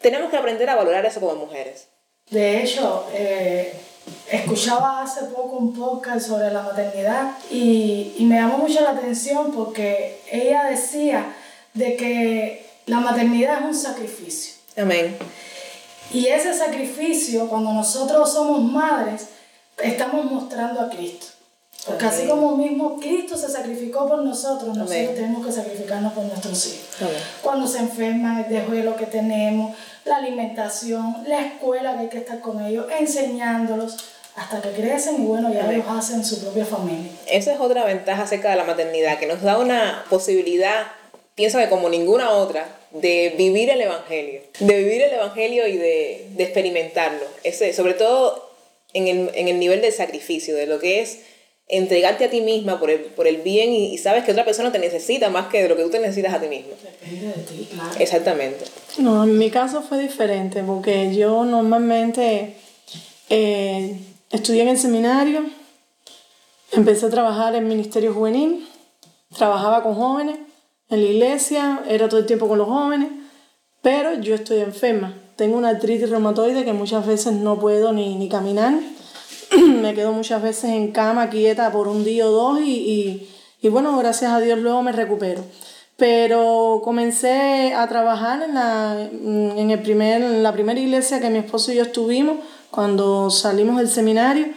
Tenemos 0.00 0.30
que 0.30 0.36
aprender 0.36 0.70
a 0.70 0.76
valorar 0.76 1.04
eso 1.06 1.18
como 1.18 1.34
mujeres. 1.34 1.88
De 2.30 2.62
hecho, 2.62 3.06
eh, 3.14 3.72
escuchaba 4.30 5.02
hace 5.02 5.24
poco 5.26 5.56
un 5.56 5.74
podcast 5.74 6.26
sobre 6.28 6.50
la 6.50 6.62
maternidad 6.62 7.32
y, 7.50 8.14
y 8.18 8.24
me 8.24 8.36
llamó 8.36 8.58
mucho 8.58 8.80
la 8.80 8.90
atención 8.90 9.52
porque 9.52 10.20
ella 10.30 10.64
decía 10.64 11.34
de 11.74 11.96
que 11.96 12.66
la 12.86 13.00
maternidad 13.00 13.60
es 13.60 13.64
un 13.66 13.74
sacrificio. 13.74 14.54
Amén. 14.76 15.16
Y 16.12 16.26
ese 16.26 16.54
sacrificio, 16.54 17.48
cuando 17.48 17.72
nosotros 17.72 18.32
somos 18.32 18.62
madres, 18.62 19.28
estamos 19.82 20.30
mostrando 20.30 20.80
a 20.80 20.90
Cristo. 20.90 21.26
Porque 21.86 22.04
así 22.06 22.26
como 22.26 22.56
mismo 22.56 22.98
Cristo 22.98 23.36
se 23.36 23.48
sacrificó 23.48 24.08
por 24.08 24.22
nosotros, 24.22 24.76
nosotros 24.76 24.90
Amén. 24.90 25.14
tenemos 25.14 25.46
que 25.46 25.52
sacrificarnos 25.52 26.12
por 26.14 26.24
nuestros 26.24 26.66
hijos. 26.66 27.02
Amén. 27.02 27.22
Cuando 27.42 27.66
se 27.66 27.78
enferman, 27.78 28.44
el 28.44 28.50
desvelo 28.50 28.96
que 28.96 29.06
tenemos, 29.06 29.76
la 30.04 30.16
alimentación, 30.16 31.24
la 31.26 31.44
escuela 31.44 31.94
que 31.94 32.00
hay 32.00 32.08
que 32.08 32.18
estar 32.18 32.40
con 32.40 32.64
ellos, 32.64 32.86
enseñándolos 32.98 33.96
hasta 34.36 34.60
que 34.62 34.70
crecen 34.70 35.22
y 35.22 35.26
bueno, 35.26 35.52
ya 35.52 35.64
Amén. 35.64 35.76
ellos 35.76 35.86
hacen 35.90 36.24
su 36.24 36.40
propia 36.40 36.64
familia. 36.64 37.12
Esa 37.26 37.52
es 37.52 37.60
otra 37.60 37.84
ventaja 37.84 38.22
acerca 38.22 38.50
de 38.50 38.56
la 38.56 38.64
maternidad, 38.64 39.18
que 39.18 39.26
nos 39.26 39.42
da 39.42 39.58
una 39.58 40.04
posibilidad, 40.08 40.86
pienso 41.34 41.58
que 41.58 41.68
como 41.68 41.88
ninguna 41.88 42.30
otra, 42.30 42.66
de 42.92 43.34
vivir 43.36 43.68
el 43.70 43.80
Evangelio. 43.80 44.40
De 44.58 44.78
vivir 44.78 45.02
el 45.02 45.12
Evangelio 45.12 45.66
y 45.68 45.76
de, 45.76 46.28
de 46.30 46.44
experimentarlo. 46.44 47.24
Ese, 47.42 47.72
sobre 47.72 47.94
todo 47.94 48.50
en 48.92 49.08
el, 49.08 49.30
en 49.34 49.48
el 49.48 49.58
nivel 49.58 49.82
del 49.82 49.92
sacrificio, 49.92 50.56
de 50.56 50.66
lo 50.66 50.78
que 50.78 51.00
es 51.00 51.18
entregarte 51.68 52.26
a 52.26 52.30
ti 52.30 52.40
misma 52.40 52.78
por 52.78 52.90
el, 52.90 53.00
por 53.00 53.26
el 53.26 53.38
bien 53.38 53.72
y, 53.72 53.94
y 53.94 53.98
sabes 53.98 54.24
que 54.24 54.32
otra 54.32 54.44
persona 54.44 54.70
te 54.70 54.78
necesita 54.78 55.30
más 55.30 55.46
que 55.46 55.62
de 55.62 55.68
lo 55.68 55.76
que 55.76 55.82
tú 55.82 55.90
te 55.90 55.98
necesitas 55.98 56.34
a 56.34 56.40
ti 56.40 56.48
misma. 56.48 56.74
Depende 56.82 57.26
de 57.28 57.42
ti, 57.42 57.68
claro. 57.72 57.90
Exactamente. 57.98 58.64
No, 58.98 59.24
en 59.24 59.38
mi 59.38 59.50
caso 59.50 59.82
fue 59.82 59.98
diferente 59.98 60.62
porque 60.62 61.14
yo 61.14 61.44
normalmente 61.44 62.56
eh, 63.30 63.96
estudié 64.30 64.62
en 64.62 64.68
el 64.68 64.78
seminario, 64.78 65.44
empecé 66.72 67.06
a 67.06 67.10
trabajar 67.10 67.54
en 67.54 67.66
Ministerio 67.66 68.12
Juvenil, 68.12 68.68
trabajaba 69.36 69.82
con 69.82 69.94
jóvenes 69.94 70.38
en 70.90 71.02
la 71.02 71.10
iglesia, 71.10 71.82
era 71.88 72.08
todo 72.08 72.20
el 72.20 72.26
tiempo 72.26 72.46
con 72.46 72.58
los 72.58 72.68
jóvenes, 72.68 73.08
pero 73.80 74.20
yo 74.20 74.34
estoy 74.34 74.60
enferma. 74.60 75.14
Tengo 75.36 75.56
una 75.56 75.70
artritis 75.70 76.10
reumatoide 76.10 76.64
que 76.64 76.72
muchas 76.72 77.06
veces 77.06 77.32
no 77.32 77.58
puedo 77.58 77.92
ni, 77.92 78.16
ni 78.16 78.28
caminar. 78.28 78.74
me 79.82 79.94
quedo 79.94 80.12
muchas 80.12 80.42
veces 80.42 80.70
en 80.70 80.92
cama 80.92 81.30
quieta 81.30 81.70
por 81.70 81.88
un 81.88 82.04
día 82.04 82.26
o 82.26 82.30
dos 82.30 82.60
y, 82.60 82.70
y, 82.70 83.30
y 83.62 83.68
bueno, 83.68 83.96
gracias 83.98 84.32
a 84.32 84.40
Dios 84.40 84.58
luego 84.58 84.82
me 84.82 84.92
recupero. 84.92 85.42
Pero 85.96 86.80
comencé 86.82 87.72
a 87.74 87.86
trabajar 87.88 88.42
en 88.42 88.54
la, 88.54 89.00
en 89.00 89.70
el 89.70 89.80
primer, 89.80 90.20
la 90.20 90.52
primera 90.52 90.80
iglesia 90.80 91.20
que 91.20 91.30
mi 91.30 91.38
esposo 91.38 91.72
y 91.72 91.76
yo 91.76 91.82
estuvimos 91.82 92.38
cuando 92.70 93.30
salimos 93.30 93.76
del 93.76 93.88
seminario. 93.88 94.48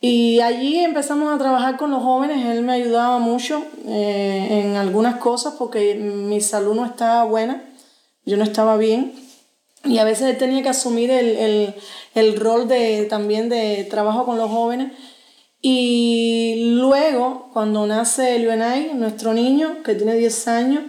Y 0.00 0.40
allí 0.40 0.80
empezamos 0.80 1.34
a 1.34 1.38
trabajar 1.38 1.78
con 1.78 1.90
los 1.90 2.02
jóvenes, 2.02 2.44
él 2.44 2.62
me 2.62 2.74
ayudaba 2.74 3.18
mucho 3.18 3.64
eh, 3.86 4.48
en 4.50 4.76
algunas 4.76 5.16
cosas 5.16 5.54
porque 5.58 5.94
mi 5.94 6.42
salud 6.42 6.74
no 6.74 6.84
estaba 6.84 7.24
buena, 7.24 7.64
yo 8.26 8.36
no 8.36 8.44
estaba 8.44 8.76
bien. 8.76 9.14
Y 9.84 9.98
a 9.98 10.04
veces 10.04 10.36
tenía 10.38 10.62
que 10.62 10.70
asumir 10.70 11.10
el, 11.10 11.36
el, 11.36 11.74
el 12.14 12.40
rol 12.40 12.68
de, 12.68 13.04
también 13.04 13.48
de 13.48 13.84
trabajo 13.84 14.24
con 14.24 14.38
los 14.38 14.50
jóvenes. 14.50 14.92
Y 15.60 16.72
luego, 16.76 17.48
cuando 17.52 17.86
nace 17.86 18.38
Luenay, 18.38 18.92
nuestro 18.94 19.32
niño, 19.32 19.82
que 19.82 19.94
tiene 19.94 20.14
10 20.14 20.48
años, 20.48 20.84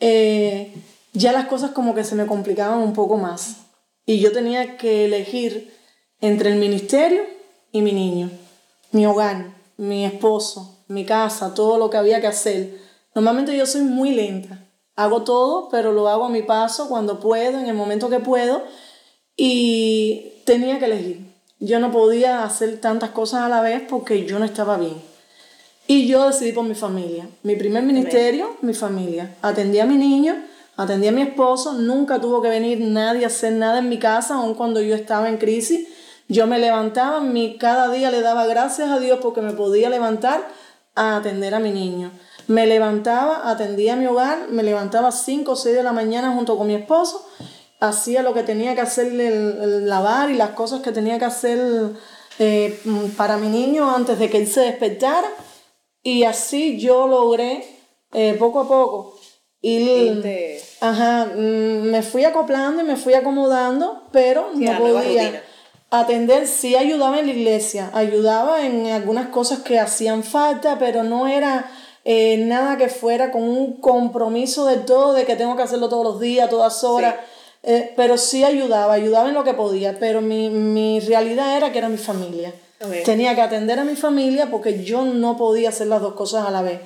eh, 0.00 0.72
ya 1.12 1.32
las 1.32 1.46
cosas 1.46 1.72
como 1.72 1.94
que 1.94 2.04
se 2.04 2.14
me 2.14 2.26
complicaban 2.26 2.78
un 2.78 2.92
poco 2.92 3.16
más. 3.16 3.56
Y 4.04 4.18
yo 4.20 4.32
tenía 4.32 4.76
que 4.76 5.06
elegir 5.06 5.74
entre 6.20 6.50
el 6.50 6.56
ministerio 6.56 7.22
y 7.72 7.82
mi 7.82 7.92
niño, 7.92 8.30
mi 8.92 9.04
hogar, 9.06 9.54
mi 9.76 10.04
esposo, 10.04 10.84
mi 10.88 11.04
casa, 11.04 11.54
todo 11.54 11.78
lo 11.78 11.90
que 11.90 11.96
había 11.96 12.20
que 12.20 12.26
hacer. 12.26 12.78
Normalmente 13.14 13.56
yo 13.56 13.66
soy 13.66 13.82
muy 13.82 14.12
lenta. 14.12 14.65
Hago 14.96 15.22
todo, 15.22 15.68
pero 15.68 15.92
lo 15.92 16.08
hago 16.08 16.24
a 16.24 16.30
mi 16.30 16.42
paso, 16.42 16.88
cuando 16.88 17.20
puedo, 17.20 17.58
en 17.58 17.66
el 17.66 17.74
momento 17.74 18.08
que 18.08 18.18
puedo. 18.18 18.62
Y 19.36 20.32
tenía 20.44 20.78
que 20.78 20.86
elegir. 20.86 21.26
Yo 21.60 21.78
no 21.78 21.92
podía 21.92 22.44
hacer 22.44 22.80
tantas 22.80 23.10
cosas 23.10 23.42
a 23.42 23.48
la 23.48 23.60
vez 23.60 23.82
porque 23.88 24.24
yo 24.26 24.38
no 24.38 24.44
estaba 24.44 24.76
bien. 24.76 25.00
Y 25.86 26.08
yo 26.08 26.26
decidí 26.26 26.52
por 26.52 26.64
mi 26.64 26.74
familia. 26.74 27.28
Mi 27.42 27.56
primer 27.56 27.82
ministerio, 27.82 28.56
mi 28.62 28.74
familia. 28.74 29.36
Atendí 29.42 29.78
a 29.78 29.86
mi 29.86 29.96
niño, 29.96 30.34
atendí 30.76 31.06
a 31.06 31.12
mi 31.12 31.22
esposo. 31.22 31.74
Nunca 31.74 32.20
tuvo 32.20 32.42
que 32.42 32.48
venir 32.48 32.80
nadie 32.80 33.24
a 33.24 33.28
hacer 33.28 33.52
nada 33.52 33.78
en 33.78 33.88
mi 33.88 33.98
casa, 33.98 34.34
aun 34.34 34.54
cuando 34.54 34.80
yo 34.80 34.94
estaba 34.94 35.28
en 35.28 35.36
crisis. 35.36 35.86
Yo 36.28 36.46
me 36.46 36.58
levantaba, 36.58 37.20
mi, 37.20 37.56
cada 37.56 37.88
día 37.88 38.10
le 38.10 38.20
daba 38.20 38.46
gracias 38.46 38.90
a 38.90 38.98
Dios 38.98 39.20
porque 39.22 39.42
me 39.42 39.52
podía 39.52 39.88
levantar 39.88 40.48
a 40.96 41.16
atender 41.16 41.54
a 41.54 41.60
mi 41.60 41.70
niño. 41.70 42.10
Me 42.48 42.66
levantaba, 42.66 43.50
atendía 43.50 43.94
a 43.94 43.96
mi 43.96 44.06
hogar, 44.06 44.48
me 44.50 44.62
levantaba 44.62 45.08
a 45.08 45.12
5 45.12 45.52
o 45.52 45.56
6 45.56 45.74
de 45.74 45.82
la 45.82 45.92
mañana 45.92 46.32
junto 46.32 46.56
con 46.56 46.66
mi 46.66 46.74
esposo 46.74 47.26
hacía 47.80 48.22
lo 48.22 48.34
que 48.34 48.42
tenía 48.42 48.74
que 48.74 48.80
hacer, 48.80 49.08
el, 49.08 49.20
el 49.20 49.88
lavar 49.88 50.30
y 50.30 50.34
las 50.34 50.50
cosas 50.50 50.80
que 50.80 50.92
tenía 50.92 51.18
que 51.18 51.24
hacer 51.24 51.58
eh, 52.38 52.80
para 53.16 53.36
mi 53.36 53.48
niño 53.48 53.94
antes 53.94 54.18
de 54.18 54.30
que 54.30 54.38
él 54.38 54.46
se 54.46 54.60
despertara. 54.60 55.28
Y 56.02 56.24
así 56.24 56.78
yo 56.78 57.08
logré 57.08 57.64
eh, 58.12 58.36
poco 58.38 58.60
a 58.60 58.68
poco 58.68 59.18
ir, 59.60 60.22
ajá, 60.80 61.26
me 61.34 62.02
fui 62.02 62.24
acoplando 62.24 62.82
y 62.82 62.84
me 62.84 62.96
fui 62.96 63.14
acomodando, 63.14 64.04
pero 64.12 64.50
no 64.54 64.78
podía 64.78 65.42
atender, 65.90 66.46
sí 66.46 66.76
ayudaba 66.76 67.18
en 67.18 67.26
la 67.26 67.32
iglesia, 67.32 67.90
ayudaba 67.92 68.64
en 68.64 68.86
algunas 68.86 69.28
cosas 69.28 69.60
que 69.60 69.80
hacían 69.80 70.22
falta, 70.22 70.78
pero 70.78 71.02
no 71.02 71.26
era 71.26 71.68
eh, 72.08 72.36
nada 72.38 72.76
que 72.76 72.88
fuera 72.88 73.32
con 73.32 73.42
un 73.42 73.80
compromiso 73.80 74.64
de 74.66 74.76
todo, 74.76 75.12
de 75.12 75.24
que 75.24 75.34
tengo 75.34 75.56
que 75.56 75.64
hacerlo 75.64 75.88
todos 75.88 76.04
los 76.04 76.20
días, 76.20 76.48
todas 76.48 76.84
horas. 76.84 77.16
Eh, 77.64 77.94
pero 77.96 78.16
sí 78.16 78.44
ayudaba, 78.44 78.92
ayudaba 78.94 79.28
en 79.28 79.34
lo 79.34 79.42
que 79.42 79.54
podía, 79.54 79.98
pero 79.98 80.20
mi, 80.20 80.48
mi 80.48 81.00
realidad 81.00 81.56
era 81.56 81.72
que 81.72 81.78
era 81.78 81.88
mi 81.88 81.96
familia. 81.96 82.54
Okay. 82.80 83.02
Tenía 83.02 83.34
que 83.34 83.40
atender 83.40 83.80
a 83.80 83.84
mi 83.84 83.96
familia 83.96 84.52
porque 84.52 84.84
yo 84.84 85.04
no 85.04 85.36
podía 85.36 85.70
hacer 85.70 85.88
las 85.88 86.00
dos 86.00 86.14
cosas 86.14 86.46
a 86.46 86.52
la 86.52 86.62
vez. 86.62 86.80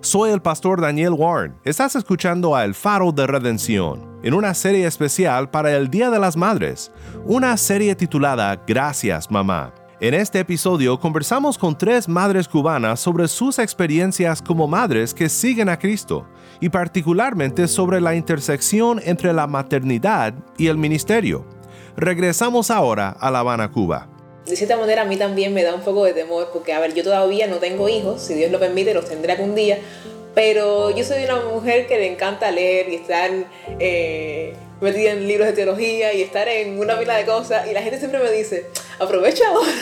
Soy 0.00 0.30
el 0.30 0.40
pastor 0.40 0.80
Daniel 0.80 1.12
Warren. 1.12 1.56
Estás 1.64 1.94
escuchando 1.94 2.56
a 2.56 2.64
El 2.64 2.74
Faro 2.74 3.12
de 3.12 3.26
Redención, 3.26 4.20
en 4.22 4.32
una 4.32 4.54
serie 4.54 4.86
especial 4.86 5.50
para 5.50 5.76
el 5.76 5.90
Día 5.90 6.08
de 6.08 6.18
las 6.18 6.34
Madres, 6.34 6.90
una 7.26 7.54
serie 7.58 7.94
titulada 7.94 8.62
Gracias, 8.66 9.30
Mamá. 9.30 9.74
En 10.00 10.14
este 10.14 10.38
episodio 10.38 11.00
conversamos 11.00 11.58
con 11.58 11.76
tres 11.76 12.06
madres 12.06 12.46
cubanas 12.46 13.00
sobre 13.00 13.26
sus 13.26 13.58
experiencias 13.58 14.40
como 14.40 14.68
madres 14.68 15.12
que 15.12 15.28
siguen 15.28 15.68
a 15.68 15.76
Cristo 15.76 16.24
y 16.60 16.68
particularmente 16.68 17.66
sobre 17.66 18.00
la 18.00 18.14
intersección 18.14 19.00
entre 19.04 19.32
la 19.32 19.48
maternidad 19.48 20.34
y 20.56 20.68
el 20.68 20.76
ministerio. 20.76 21.44
Regresamos 21.96 22.70
ahora 22.70 23.08
a 23.18 23.28
La 23.32 23.40
Habana, 23.40 23.72
Cuba. 23.72 24.08
De 24.46 24.54
cierta 24.54 24.76
manera 24.76 25.02
a 25.02 25.04
mí 25.04 25.16
también 25.16 25.52
me 25.52 25.64
da 25.64 25.74
un 25.74 25.80
poco 25.80 26.04
de 26.04 26.12
temor 26.12 26.50
porque, 26.52 26.72
a 26.72 26.78
ver, 26.78 26.94
yo 26.94 27.02
todavía 27.02 27.48
no 27.48 27.56
tengo 27.56 27.88
hijos, 27.88 28.22
si 28.22 28.34
Dios 28.34 28.52
lo 28.52 28.60
permite 28.60 28.94
los 28.94 29.08
tendré 29.08 29.32
algún 29.32 29.56
día, 29.56 29.80
pero 30.32 30.94
yo 30.94 31.02
soy 31.02 31.24
una 31.24 31.40
mujer 31.52 31.88
que 31.88 31.98
le 31.98 32.12
encanta 32.12 32.52
leer 32.52 32.88
y 32.88 32.94
estar 32.94 33.30
eh, 33.80 34.54
metida 34.80 35.10
en 35.10 35.26
libros 35.26 35.48
de 35.48 35.54
teología 35.54 36.14
y 36.14 36.22
estar 36.22 36.46
en 36.46 36.78
una 36.78 36.96
pila 37.00 37.16
de 37.16 37.24
cosas 37.24 37.66
y 37.68 37.72
la 37.72 37.82
gente 37.82 37.98
siempre 37.98 38.20
me 38.20 38.30
dice, 38.30 38.66
aprovecha 38.98 39.48
ahora, 39.48 39.72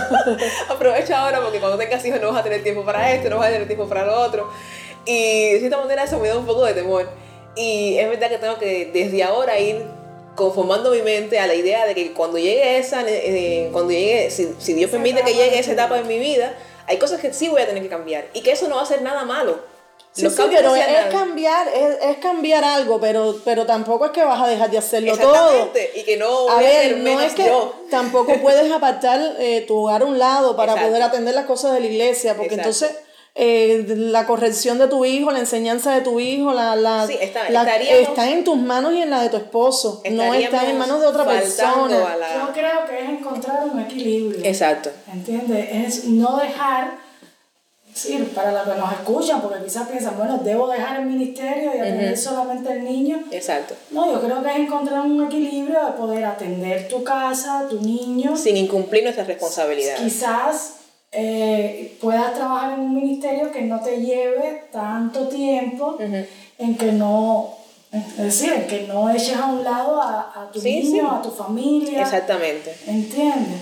aprovecha 0.68 1.20
ahora 1.20 1.40
porque 1.40 1.60
cuando 1.60 1.78
tengas 1.78 2.04
hijos 2.04 2.20
no 2.20 2.32
vas 2.32 2.40
a 2.40 2.42
tener 2.42 2.62
tiempo 2.62 2.84
para 2.84 3.12
esto, 3.12 3.30
no 3.30 3.38
vas 3.38 3.48
a 3.48 3.52
tener 3.52 3.66
tiempo 3.66 3.88
para 3.88 4.04
lo 4.04 4.20
otro. 4.20 4.50
Y 5.04 5.52
de 5.54 5.58
cierta 5.60 5.78
manera 5.78 6.04
eso 6.04 6.18
me 6.18 6.28
da 6.28 6.36
un 6.36 6.46
poco 6.46 6.64
de 6.64 6.74
temor. 6.74 7.08
Y 7.56 7.96
es 7.98 8.08
verdad 8.08 8.28
que 8.28 8.38
tengo 8.38 8.58
que 8.58 8.90
desde 8.92 9.22
ahora 9.22 9.58
ir 9.58 9.84
conformando 10.34 10.92
mi 10.92 11.02
mente 11.02 11.38
a 11.40 11.46
la 11.46 11.54
idea 11.54 11.86
de 11.86 11.94
que 11.94 12.12
cuando 12.12 12.38
llegue 12.38 12.78
esa, 12.78 13.02
eh, 13.06 13.70
cuando 13.72 13.90
llegue, 13.90 14.30
si, 14.30 14.54
si 14.58 14.74
Dios 14.74 14.90
permite 14.90 15.22
que 15.22 15.34
llegue 15.34 15.58
esa 15.58 15.72
etapa 15.72 15.98
en 15.98 16.06
mi 16.06 16.18
vida, 16.18 16.54
hay 16.86 16.98
cosas 16.98 17.20
que 17.20 17.32
sí 17.32 17.48
voy 17.48 17.60
a 17.60 17.66
tener 17.66 17.82
que 17.82 17.88
cambiar 17.88 18.28
y 18.32 18.42
que 18.42 18.52
eso 18.52 18.68
no 18.68 18.76
va 18.76 18.82
a 18.82 18.86
ser 18.86 19.02
nada 19.02 19.24
malo. 19.24 19.58
Sí, 20.18 20.30
sí, 20.30 20.42
pero 20.50 20.74
es, 20.74 20.84
es 20.88 21.12
cambiar, 21.12 21.68
es, 21.68 21.96
es, 22.10 22.16
cambiar 22.18 22.64
algo, 22.64 22.98
pero, 23.00 23.36
pero 23.44 23.64
tampoco 23.66 24.06
es 24.06 24.10
que 24.12 24.24
vas 24.24 24.40
a 24.42 24.46
dejar 24.48 24.70
de 24.70 24.78
hacerlo 24.78 25.16
todo. 25.16 25.70
Y 25.94 26.02
que 26.02 26.16
no 26.16 26.48
a 26.50 26.54
voy 26.54 26.64
ver, 26.64 26.94
a 26.94 26.96
no 26.96 27.02
menos 27.04 27.22
es 27.24 27.34
que 27.34 27.46
yo. 27.46 27.74
tampoco 27.90 28.32
puedes 28.42 28.70
apartar 28.72 29.20
eh, 29.38 29.64
tu 29.68 29.76
hogar 29.76 30.02
a 30.02 30.04
un 30.06 30.18
lado 30.18 30.56
para 30.56 30.72
Exacto. 30.72 30.88
poder 30.90 31.02
atender 31.04 31.34
las 31.34 31.46
cosas 31.46 31.72
de 31.74 31.80
la 31.80 31.86
iglesia, 31.86 32.34
porque 32.36 32.54
Exacto. 32.56 32.86
entonces 32.86 33.04
eh, 33.40 33.84
la 33.86 34.26
corrección 34.26 34.78
de 34.78 34.88
tu 34.88 35.04
hijo, 35.04 35.30
la 35.30 35.38
enseñanza 35.38 35.94
de 35.94 36.00
tu 36.00 36.18
hijo, 36.18 36.52
la, 36.52 36.74
la, 36.74 37.06
Sí, 37.06 37.16
está- 37.20 37.48
la- 37.50 37.62
estaríamos- 37.62 38.08
está 38.08 38.28
en 38.30 38.42
tus 38.42 38.56
manos 38.56 38.92
y 38.94 39.02
en 39.02 39.10
la 39.10 39.22
de 39.22 39.28
tu 39.28 39.36
esposo, 39.36 40.02
no 40.10 40.34
está 40.34 40.68
en 40.68 40.76
manos 40.76 41.00
de 41.00 41.06
otra 41.06 41.24
persona. 41.24 42.14
a 42.14 42.16
la- 42.16 42.34
Yo 42.46 42.52
creo 42.52 42.84
que 42.88 42.98
es 43.00 43.08
encontrar 43.10 43.64
un 43.72 43.78
equilibrio. 43.80 44.40
Exacto. 44.44 44.90
¿Entiendes? 45.12 45.68
Es 45.70 46.04
no 46.06 46.36
dejar, 46.38 46.98
sí, 47.98 48.30
para 48.34 48.52
los 48.52 48.62
que 48.62 48.80
nos 48.80 48.92
escuchan, 48.92 49.40
porque 49.40 49.64
quizás 49.64 49.88
piensan, 49.88 50.16
bueno, 50.16 50.38
debo 50.38 50.68
dejar 50.68 51.00
el 51.00 51.06
ministerio 51.06 51.72
y 51.74 51.78
atender 51.78 52.16
solamente 52.16 52.70
al 52.72 52.84
niño. 52.84 53.20
Exacto. 53.30 53.74
No, 53.90 54.12
yo 54.12 54.20
creo 54.20 54.42
que 54.42 54.50
es 54.50 54.56
encontrar 54.56 55.00
un 55.00 55.24
equilibrio 55.26 55.84
de 55.86 55.92
poder 55.92 56.24
atender 56.24 56.88
tu 56.88 57.02
casa, 57.04 57.66
tu 57.68 57.80
niño. 57.80 58.36
Sin 58.36 58.56
incumplir 58.56 59.02
nuestras 59.02 59.26
responsabilidades. 59.26 60.00
Quizás 60.00 60.74
eh, 61.12 61.96
puedas 62.00 62.34
trabajar 62.34 62.74
en 62.74 62.80
un 62.80 62.94
ministerio 62.94 63.50
que 63.50 63.62
no 63.62 63.80
te 63.80 64.00
lleve 64.00 64.64
tanto 64.70 65.26
tiempo 65.28 65.96
en 66.58 66.76
que 66.76 66.92
no, 66.92 67.54
es 67.92 68.16
decir, 68.18 68.52
en 68.52 68.66
que 68.66 68.86
no 68.86 69.08
eches 69.10 69.36
a 69.36 69.46
un 69.46 69.64
lado 69.64 70.00
a, 70.02 70.32
a 70.34 70.50
tu 70.52 70.60
Sí, 70.60 70.82
niño, 70.82 71.02
sí. 71.02 71.16
a 71.18 71.22
tu 71.22 71.30
familia. 71.30 72.02
Exactamente. 72.02 72.76
¿Entiendes? 72.86 73.60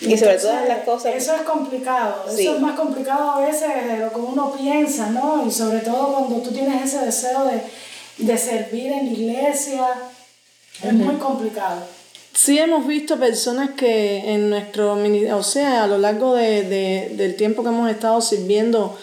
Y 0.00 0.16
sobre 0.18 0.36
todas 0.38 0.68
las 0.68 0.78
cosas- 0.84 1.14
Eso 1.14 1.34
es 1.34 1.42
complicado. 1.42 2.24
Sí. 2.34 2.42
Eso 2.42 2.54
es 2.56 2.60
más 2.60 2.78
complicado 2.78 3.30
a 3.32 3.40
veces 3.46 3.68
de 3.86 3.98
lo 3.98 4.10
que 4.12 4.20
uno 4.20 4.52
piensa, 4.52 5.10
¿no? 5.10 5.44
Y 5.46 5.50
sobre 5.50 5.78
todo 5.80 6.12
cuando 6.14 6.42
tú 6.42 6.50
tienes 6.50 6.82
ese 6.84 7.04
deseo 7.04 7.44
de, 7.44 7.60
de 8.18 8.38
servir 8.38 8.92
en 8.92 9.06
la 9.06 9.12
iglesia. 9.12 9.86
Es 10.82 10.92
muy 10.92 11.14
complicado. 11.16 11.82
Sí 12.34 12.58
hemos 12.58 12.86
visto 12.86 13.16
personas 13.18 13.70
que 13.70 14.34
en 14.34 14.50
nuestro, 14.50 14.96
mini- 14.96 15.30
o 15.30 15.42
sea, 15.44 15.84
a 15.84 15.86
lo 15.86 15.98
largo 15.98 16.34
de, 16.34 16.62
de- 16.64 17.12
del 17.16 17.36
tiempo 17.36 17.62
que 17.62 17.68
hemos 17.68 17.88
estado 17.88 18.20
sirviendo, 18.20 18.98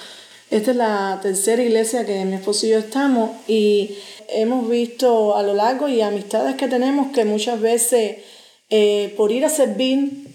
esta 0.49 0.71
es 0.71 0.77
la 0.77 1.19
tercera 1.21 1.63
iglesia 1.63 2.05
que 2.05 2.25
mi 2.25 2.35
esposo 2.35 2.65
y 2.65 2.69
yo 2.71 2.79
estamos, 2.79 3.31
y 3.47 3.95
hemos 4.27 4.69
visto 4.69 5.37
a 5.37 5.43
lo 5.43 5.53
largo 5.53 5.87
y 5.87 6.01
amistades 6.01 6.55
que 6.55 6.67
tenemos 6.67 7.13
que 7.13 7.23
muchas 7.23 7.61
veces 7.61 8.17
eh, 8.69 9.13
por 9.15 9.31
ir 9.31 9.45
a 9.45 9.49
servir 9.49 10.27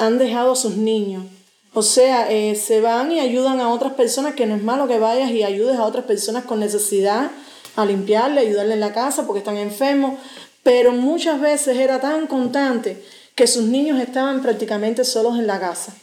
han 0.00 0.18
dejado 0.18 0.52
a 0.52 0.56
sus 0.56 0.76
niños. 0.76 1.24
O 1.72 1.82
sea, 1.82 2.30
eh, 2.30 2.56
se 2.56 2.80
van 2.80 3.12
y 3.12 3.20
ayudan 3.20 3.60
a 3.60 3.68
otras 3.68 3.92
personas, 3.92 4.34
que 4.34 4.46
no 4.46 4.56
es 4.56 4.62
malo 4.62 4.88
que 4.88 4.98
vayas 4.98 5.30
y 5.30 5.44
ayudes 5.44 5.76
a 5.76 5.84
otras 5.84 6.04
personas 6.04 6.44
con 6.44 6.58
necesidad 6.58 7.30
a 7.76 7.86
limpiarle, 7.86 8.40
ayudarle 8.40 8.74
en 8.74 8.80
la 8.80 8.92
casa 8.92 9.26
porque 9.26 9.38
están 9.38 9.56
enfermos, 9.56 10.18
pero 10.62 10.92
muchas 10.92 11.40
veces 11.40 11.78
era 11.78 12.00
tan 12.00 12.26
constante 12.26 13.02
que 13.34 13.46
sus 13.46 13.64
niños 13.64 13.98
estaban 14.00 14.42
prácticamente 14.42 15.04
solos 15.04 15.38
en 15.38 15.46
la 15.46 15.58
casa. 15.58 15.94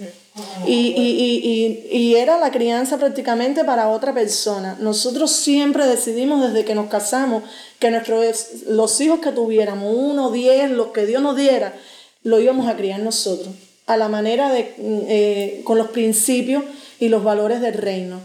Y, 0.66 0.72
y, 0.72 1.88
y, 1.92 1.98
y, 1.98 2.16
era 2.16 2.40
la 2.40 2.52
crianza 2.52 2.98
prácticamente 2.98 3.64
para 3.64 3.90
otra 3.90 4.14
persona. 4.14 4.78
Nosotros 4.80 5.32
siempre 5.32 5.86
decidimos 5.86 6.42
desde 6.42 6.66
que 6.66 6.76
nos 6.76 6.90
casamos 6.90 7.44
que 7.80 7.92
nuestros, 7.92 8.64
los 8.68 9.00
hijos 9.02 9.20
que 9.20 9.32
tuviéramos, 9.32 9.94
uno, 9.96 10.32
diez, 10.32 10.70
los 10.72 10.88
que 10.88 11.06
Dios 11.06 11.22
nos 11.22 11.36
diera, 11.36 11.74
lo 12.24 12.40
íbamos 12.40 12.68
a 12.68 12.76
criar 12.76 13.00
nosotros, 13.02 13.50
a 13.88 13.98
la 13.98 14.10
manera 14.10 14.52
de, 14.52 14.76
eh, 14.78 15.62
con 15.64 15.78
los 15.78 15.88
principios 15.90 16.64
y 17.00 17.10
los 17.10 17.24
valores 17.24 17.62
del 17.62 17.74
reino. 17.74 18.20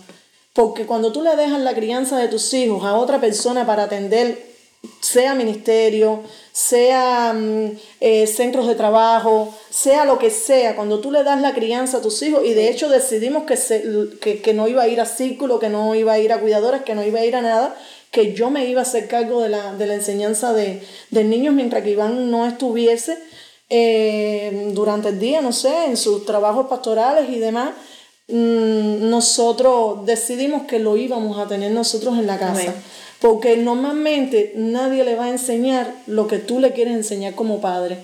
Porque 0.53 0.85
cuando 0.85 1.13
tú 1.13 1.23
le 1.23 1.35
dejas 1.37 1.61
la 1.61 1.75
crianza 1.75 2.19
de 2.19 2.29
tus 2.29 2.53
hijos 2.53 2.85
a 2.85 2.95
otra 2.95 3.21
persona 3.21 3.65
para 3.65 3.85
atender, 3.85 4.53
sea 5.01 5.35
ministerio, 5.35 6.21
sea 6.51 7.33
mm, 7.33 7.79
eh, 8.01 8.27
centros 8.27 8.67
de 8.67 8.75
trabajo, 8.75 9.55
sea 9.71 10.05
lo 10.05 10.19
que 10.19 10.31
sea, 10.31 10.75
cuando 10.77 10.99
tú 10.99 11.11
le 11.11 11.23
das 11.23 11.41
la 11.41 11.55
crianza 11.55 11.99
a 11.99 12.03
tus 12.03 12.21
hijos, 12.23 12.43
y 12.45 12.53
de 12.53 12.69
hecho 12.69 12.89
decidimos 12.89 13.45
que, 13.45 13.57
se, 13.57 13.85
que, 14.21 14.43
que 14.43 14.53
no 14.53 14.69
iba 14.69 14.83
a 14.83 14.89
ir 14.89 15.01
a 15.01 15.07
círculo, 15.07 15.59
que 15.59 15.69
no 15.69 15.95
iba 15.95 16.15
a 16.15 16.19
ir 16.19 16.33
a 16.33 16.41
cuidadoras, 16.41 16.83
que 16.83 16.95
no 16.95 17.05
iba 17.05 17.21
a 17.21 17.25
ir 17.25 17.37
a 17.37 17.43
nada, 17.43 17.77
que 18.11 18.35
yo 18.35 18.51
me 18.51 18.67
iba 18.67 18.81
a 18.81 18.83
hacer 18.83 19.09
cargo 19.09 19.41
de 19.41 19.49
la, 19.49 19.75
de 19.75 19.87
la 19.87 19.95
enseñanza 19.95 20.53
de, 20.53 20.83
de 21.11 21.25
niños 21.25 21.55
mientras 21.55 21.83
que 21.83 21.91
Iván 21.91 22.31
no 22.31 22.47
estuviese 22.47 23.17
eh, 23.75 24.71
durante 24.75 25.09
el 25.09 25.19
día, 25.19 25.41
no 25.41 25.51
sé, 25.51 25.87
en 25.87 25.97
sus 25.97 26.27
trabajos 26.27 26.67
pastorales 26.67 27.31
y 27.31 27.39
demás. 27.39 27.71
Mm, 28.29 29.09
nosotros 29.09 30.05
decidimos 30.05 30.65
que 30.65 30.79
lo 30.79 30.99
íbamos 30.99 31.39
a 31.39 31.49
tener 31.49 31.73
nosotros 31.73 32.19
en 32.19 32.27
la 32.27 32.39
casa. 32.39 32.75
Porque 33.19 33.57
normalmente 33.57 34.53
nadie 34.57 35.05
le 35.05 35.15
va 35.15 35.27
a 35.27 35.31
enseñar 35.31 35.95
lo 36.07 36.27
que 36.27 36.39
tú 36.39 36.59
le 36.59 36.73
quieres 36.73 36.95
enseñar 36.95 37.35
como 37.35 37.63
padre. 37.63 37.99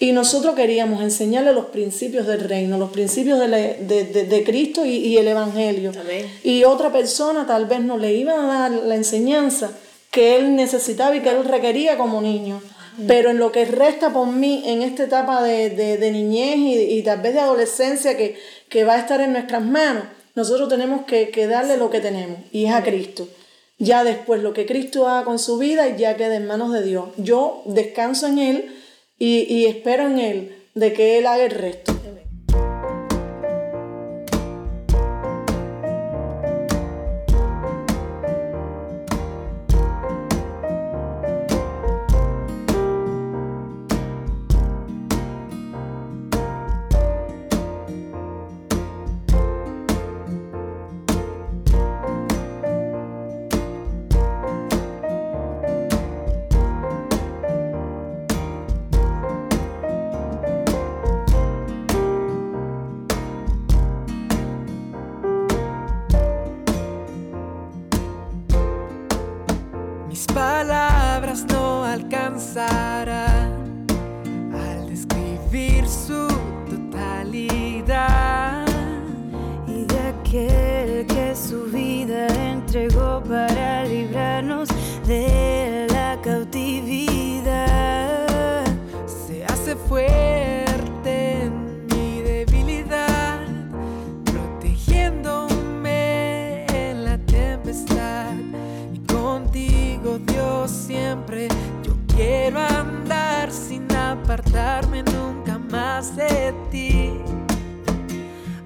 Y 0.00 0.12
nosotros 0.12 0.54
queríamos 0.54 1.02
enseñarle 1.02 1.54
los 1.54 1.66
principios 1.66 2.26
del 2.26 2.40
reino, 2.40 2.76
los 2.76 2.90
principios 2.90 3.38
de, 3.38 3.48
de, 3.48 4.04
de, 4.04 4.24
de 4.24 4.44
Cristo 4.44 4.84
y, 4.84 4.96
y, 4.96 5.16
el 5.16 5.28
Evangelio. 5.28 5.92
Y 6.42 6.64
otra 6.64 6.92
persona 6.92 7.46
tal 7.46 7.66
vez 7.66 7.80
no 7.80 7.96
le 7.96 8.12
iba 8.12 8.34
a 8.34 8.68
dar 8.68 8.72
la 8.72 8.96
enseñanza 8.96 9.70
que 10.10 10.36
él 10.36 10.56
necesitaba 10.56 11.14
y 11.16 11.20
que 11.20 11.30
él 11.30 11.44
requería 11.44 11.96
como 11.96 12.20
niño. 12.20 12.60
Pero 13.06 13.30
en 13.30 13.38
lo 13.38 13.52
que 13.52 13.64
resta 13.64 14.12
por 14.12 14.26
mí, 14.28 14.62
en 14.66 14.82
esta 14.82 15.04
etapa 15.04 15.42
de, 15.42 16.10
niñez 16.12 16.56
y, 16.56 16.98
y, 16.98 17.02
tal 17.02 17.20
vez 17.20 17.34
de 17.34 17.40
adolescencia 17.40 18.16
que, 18.16 18.36
que 18.68 18.84
va 18.84 18.94
a 18.94 18.98
estar 18.98 19.20
en 19.20 19.32
nuestras 19.32 19.62
manos, 19.62 20.04
nosotros 20.34 20.68
tenemos 20.68 21.04
que, 21.06 21.30
que 21.30 21.46
darle 21.46 21.76
lo 21.76 21.90
que 21.90 22.00
tenemos, 22.00 22.38
y 22.52 22.66
es 22.66 22.72
a 22.72 22.82
Cristo. 22.82 23.28
Ya 23.78 24.04
después 24.04 24.42
lo 24.42 24.52
que 24.52 24.66
Cristo 24.66 25.08
haga 25.08 25.24
con 25.24 25.38
su 25.38 25.56
vida 25.56 25.96
ya 25.96 26.16
queda 26.16 26.36
en 26.36 26.46
manos 26.46 26.72
de 26.72 26.82
Dios. 26.82 27.08
Yo 27.16 27.62
descanso 27.64 28.26
en 28.26 28.38
Él 28.38 28.76
y, 29.18 29.46
y 29.52 29.66
espero 29.66 30.06
en 30.06 30.18
Él 30.18 30.56
de 30.74 30.92
que 30.92 31.18
Él 31.18 31.26
haga 31.26 31.44
el 31.44 31.50
resto. 31.50 31.99
Mis 70.10 70.26
palabras 70.26 71.44
no 71.52 71.84
alcanzarán. 71.84 73.29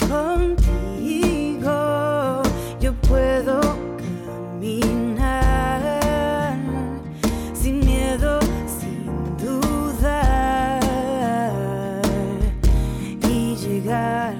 Contigo 0.08 1.72
yo 2.80 2.92
puedo 3.08 3.60
caminar 3.96 5.80
sin 7.52 7.80
miedo, 7.80 8.40
sin 8.66 9.06
dudar 9.36 10.80
y 13.28 13.56
llegar 13.56 14.34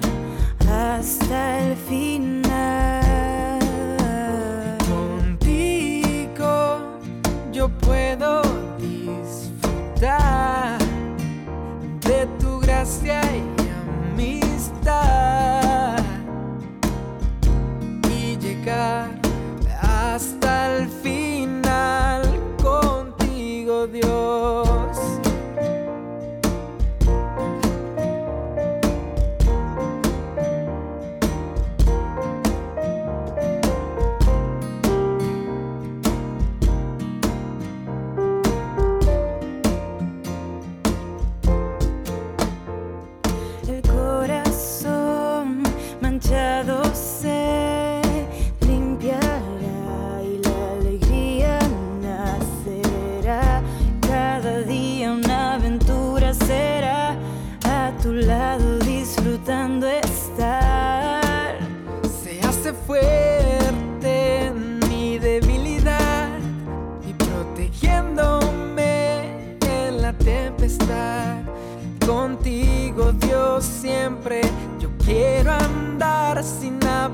hasta 0.69 1.59
el 1.61 1.77
fin. 1.77 2.14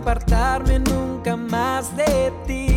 apartarme 0.01 0.79
nunca 0.79 1.37
más 1.37 1.95
de 1.95 2.33
ti. 2.47 2.70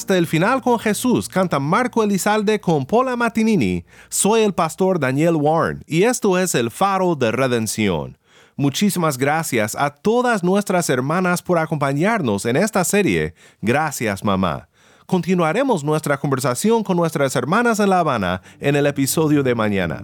Hasta 0.00 0.16
el 0.16 0.26
final 0.26 0.62
con 0.62 0.78
Jesús 0.78 1.28
canta 1.28 1.60
Marco 1.60 2.02
Elizalde 2.02 2.58
con 2.58 2.86
Paula 2.86 3.16
Matinini. 3.16 3.84
Soy 4.08 4.40
el 4.40 4.54
pastor 4.54 4.98
Daniel 4.98 5.36
Warren 5.36 5.84
y 5.86 6.04
esto 6.04 6.38
es 6.38 6.54
el 6.54 6.70
faro 6.70 7.14
de 7.16 7.30
redención. 7.30 8.16
Muchísimas 8.56 9.18
gracias 9.18 9.76
a 9.78 9.90
todas 9.90 10.42
nuestras 10.42 10.88
hermanas 10.88 11.42
por 11.42 11.58
acompañarnos 11.58 12.46
en 12.46 12.56
esta 12.56 12.82
serie. 12.82 13.34
Gracias, 13.60 14.24
mamá. 14.24 14.70
Continuaremos 15.04 15.84
nuestra 15.84 16.16
conversación 16.16 16.82
con 16.82 16.96
nuestras 16.96 17.36
hermanas 17.36 17.78
en 17.78 17.90
La 17.90 17.98
Habana 17.98 18.40
en 18.58 18.76
el 18.76 18.86
episodio 18.86 19.42
de 19.42 19.54
mañana. 19.54 20.02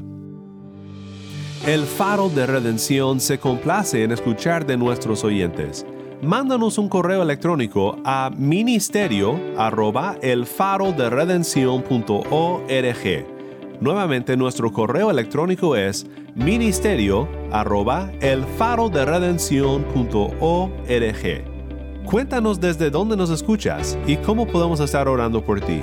El 1.66 1.86
faro 1.86 2.28
de 2.28 2.46
redención 2.46 3.18
se 3.18 3.38
complace 3.38 4.04
en 4.04 4.12
escuchar 4.12 4.66
de 4.66 4.76
nuestros 4.76 5.24
oyentes. 5.24 5.86
Mándanos 6.22 6.78
un 6.78 6.88
correo 6.88 7.22
electrónico 7.22 7.98
a 8.02 8.30
ministerio 8.34 9.38
arroba 9.58 10.16
el 10.22 10.46
faro 10.46 10.92
de. 10.92 11.12
Nuevamente 13.80 14.34
nuestro 14.34 14.72
correo 14.72 15.10
electrónico 15.10 15.76
es 15.76 16.06
ministerio 16.34 17.28
arroba 17.52 18.10
el 18.20 18.44
faro 18.44 18.88
de. 18.88 19.04
Cuéntanos 22.06 22.60
desde 22.60 22.88
dónde 22.88 23.18
nos 23.18 23.28
escuchas 23.28 23.98
y 24.06 24.16
cómo 24.16 24.46
podemos 24.46 24.80
estar 24.80 25.08
orando 25.08 25.44
por 25.44 25.60
ti. 25.60 25.82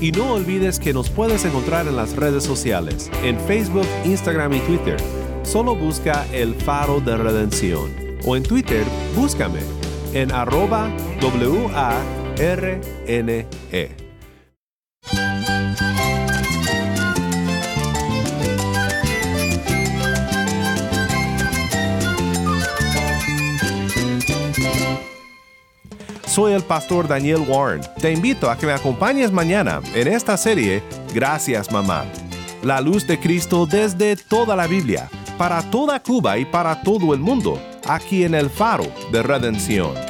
Y 0.00 0.10
no 0.10 0.32
olvides 0.32 0.78
que 0.78 0.94
nos 0.94 1.10
puedes 1.10 1.44
encontrar 1.44 1.86
en 1.86 1.96
las 1.96 2.16
redes 2.16 2.42
sociales, 2.42 3.10
en 3.22 3.38
Facebook, 3.40 3.86
Instagram 4.04 4.54
y 4.54 4.60
Twitter. 4.60 4.96
Solo 5.42 5.76
busca 5.76 6.26
El 6.32 6.54
Faro 6.54 7.00
de 7.00 7.18
Redención. 7.18 7.90
O 8.24 8.34
en 8.34 8.42
Twitter, 8.42 8.84
búscame 9.14 9.60
en 10.14 10.32
arroba 10.32 10.90
W-A-R-N-E. 11.20 11.66
Soy 26.36 26.52
el 26.52 26.64
pastor 26.64 27.08
Daniel 27.08 27.46
Warren. 27.48 27.80
Te 27.98 28.12
invito 28.12 28.50
a 28.50 28.58
que 28.58 28.66
me 28.66 28.72
acompañes 28.72 29.32
mañana 29.32 29.80
en 29.94 30.06
esta 30.06 30.36
serie 30.36 30.82
Gracias 31.14 31.72
Mamá. 31.72 32.04
La 32.62 32.82
luz 32.82 33.06
de 33.06 33.18
Cristo 33.18 33.64
desde 33.64 34.16
toda 34.16 34.54
la 34.54 34.66
Biblia, 34.66 35.08
para 35.38 35.62
toda 35.70 35.98
Cuba 36.02 36.36
y 36.36 36.44
para 36.44 36.82
todo 36.82 37.14
el 37.14 37.20
mundo, 37.20 37.58
aquí 37.88 38.22
en 38.22 38.34
el 38.34 38.50
faro 38.50 38.84
de 39.12 39.22
redención. 39.22 40.05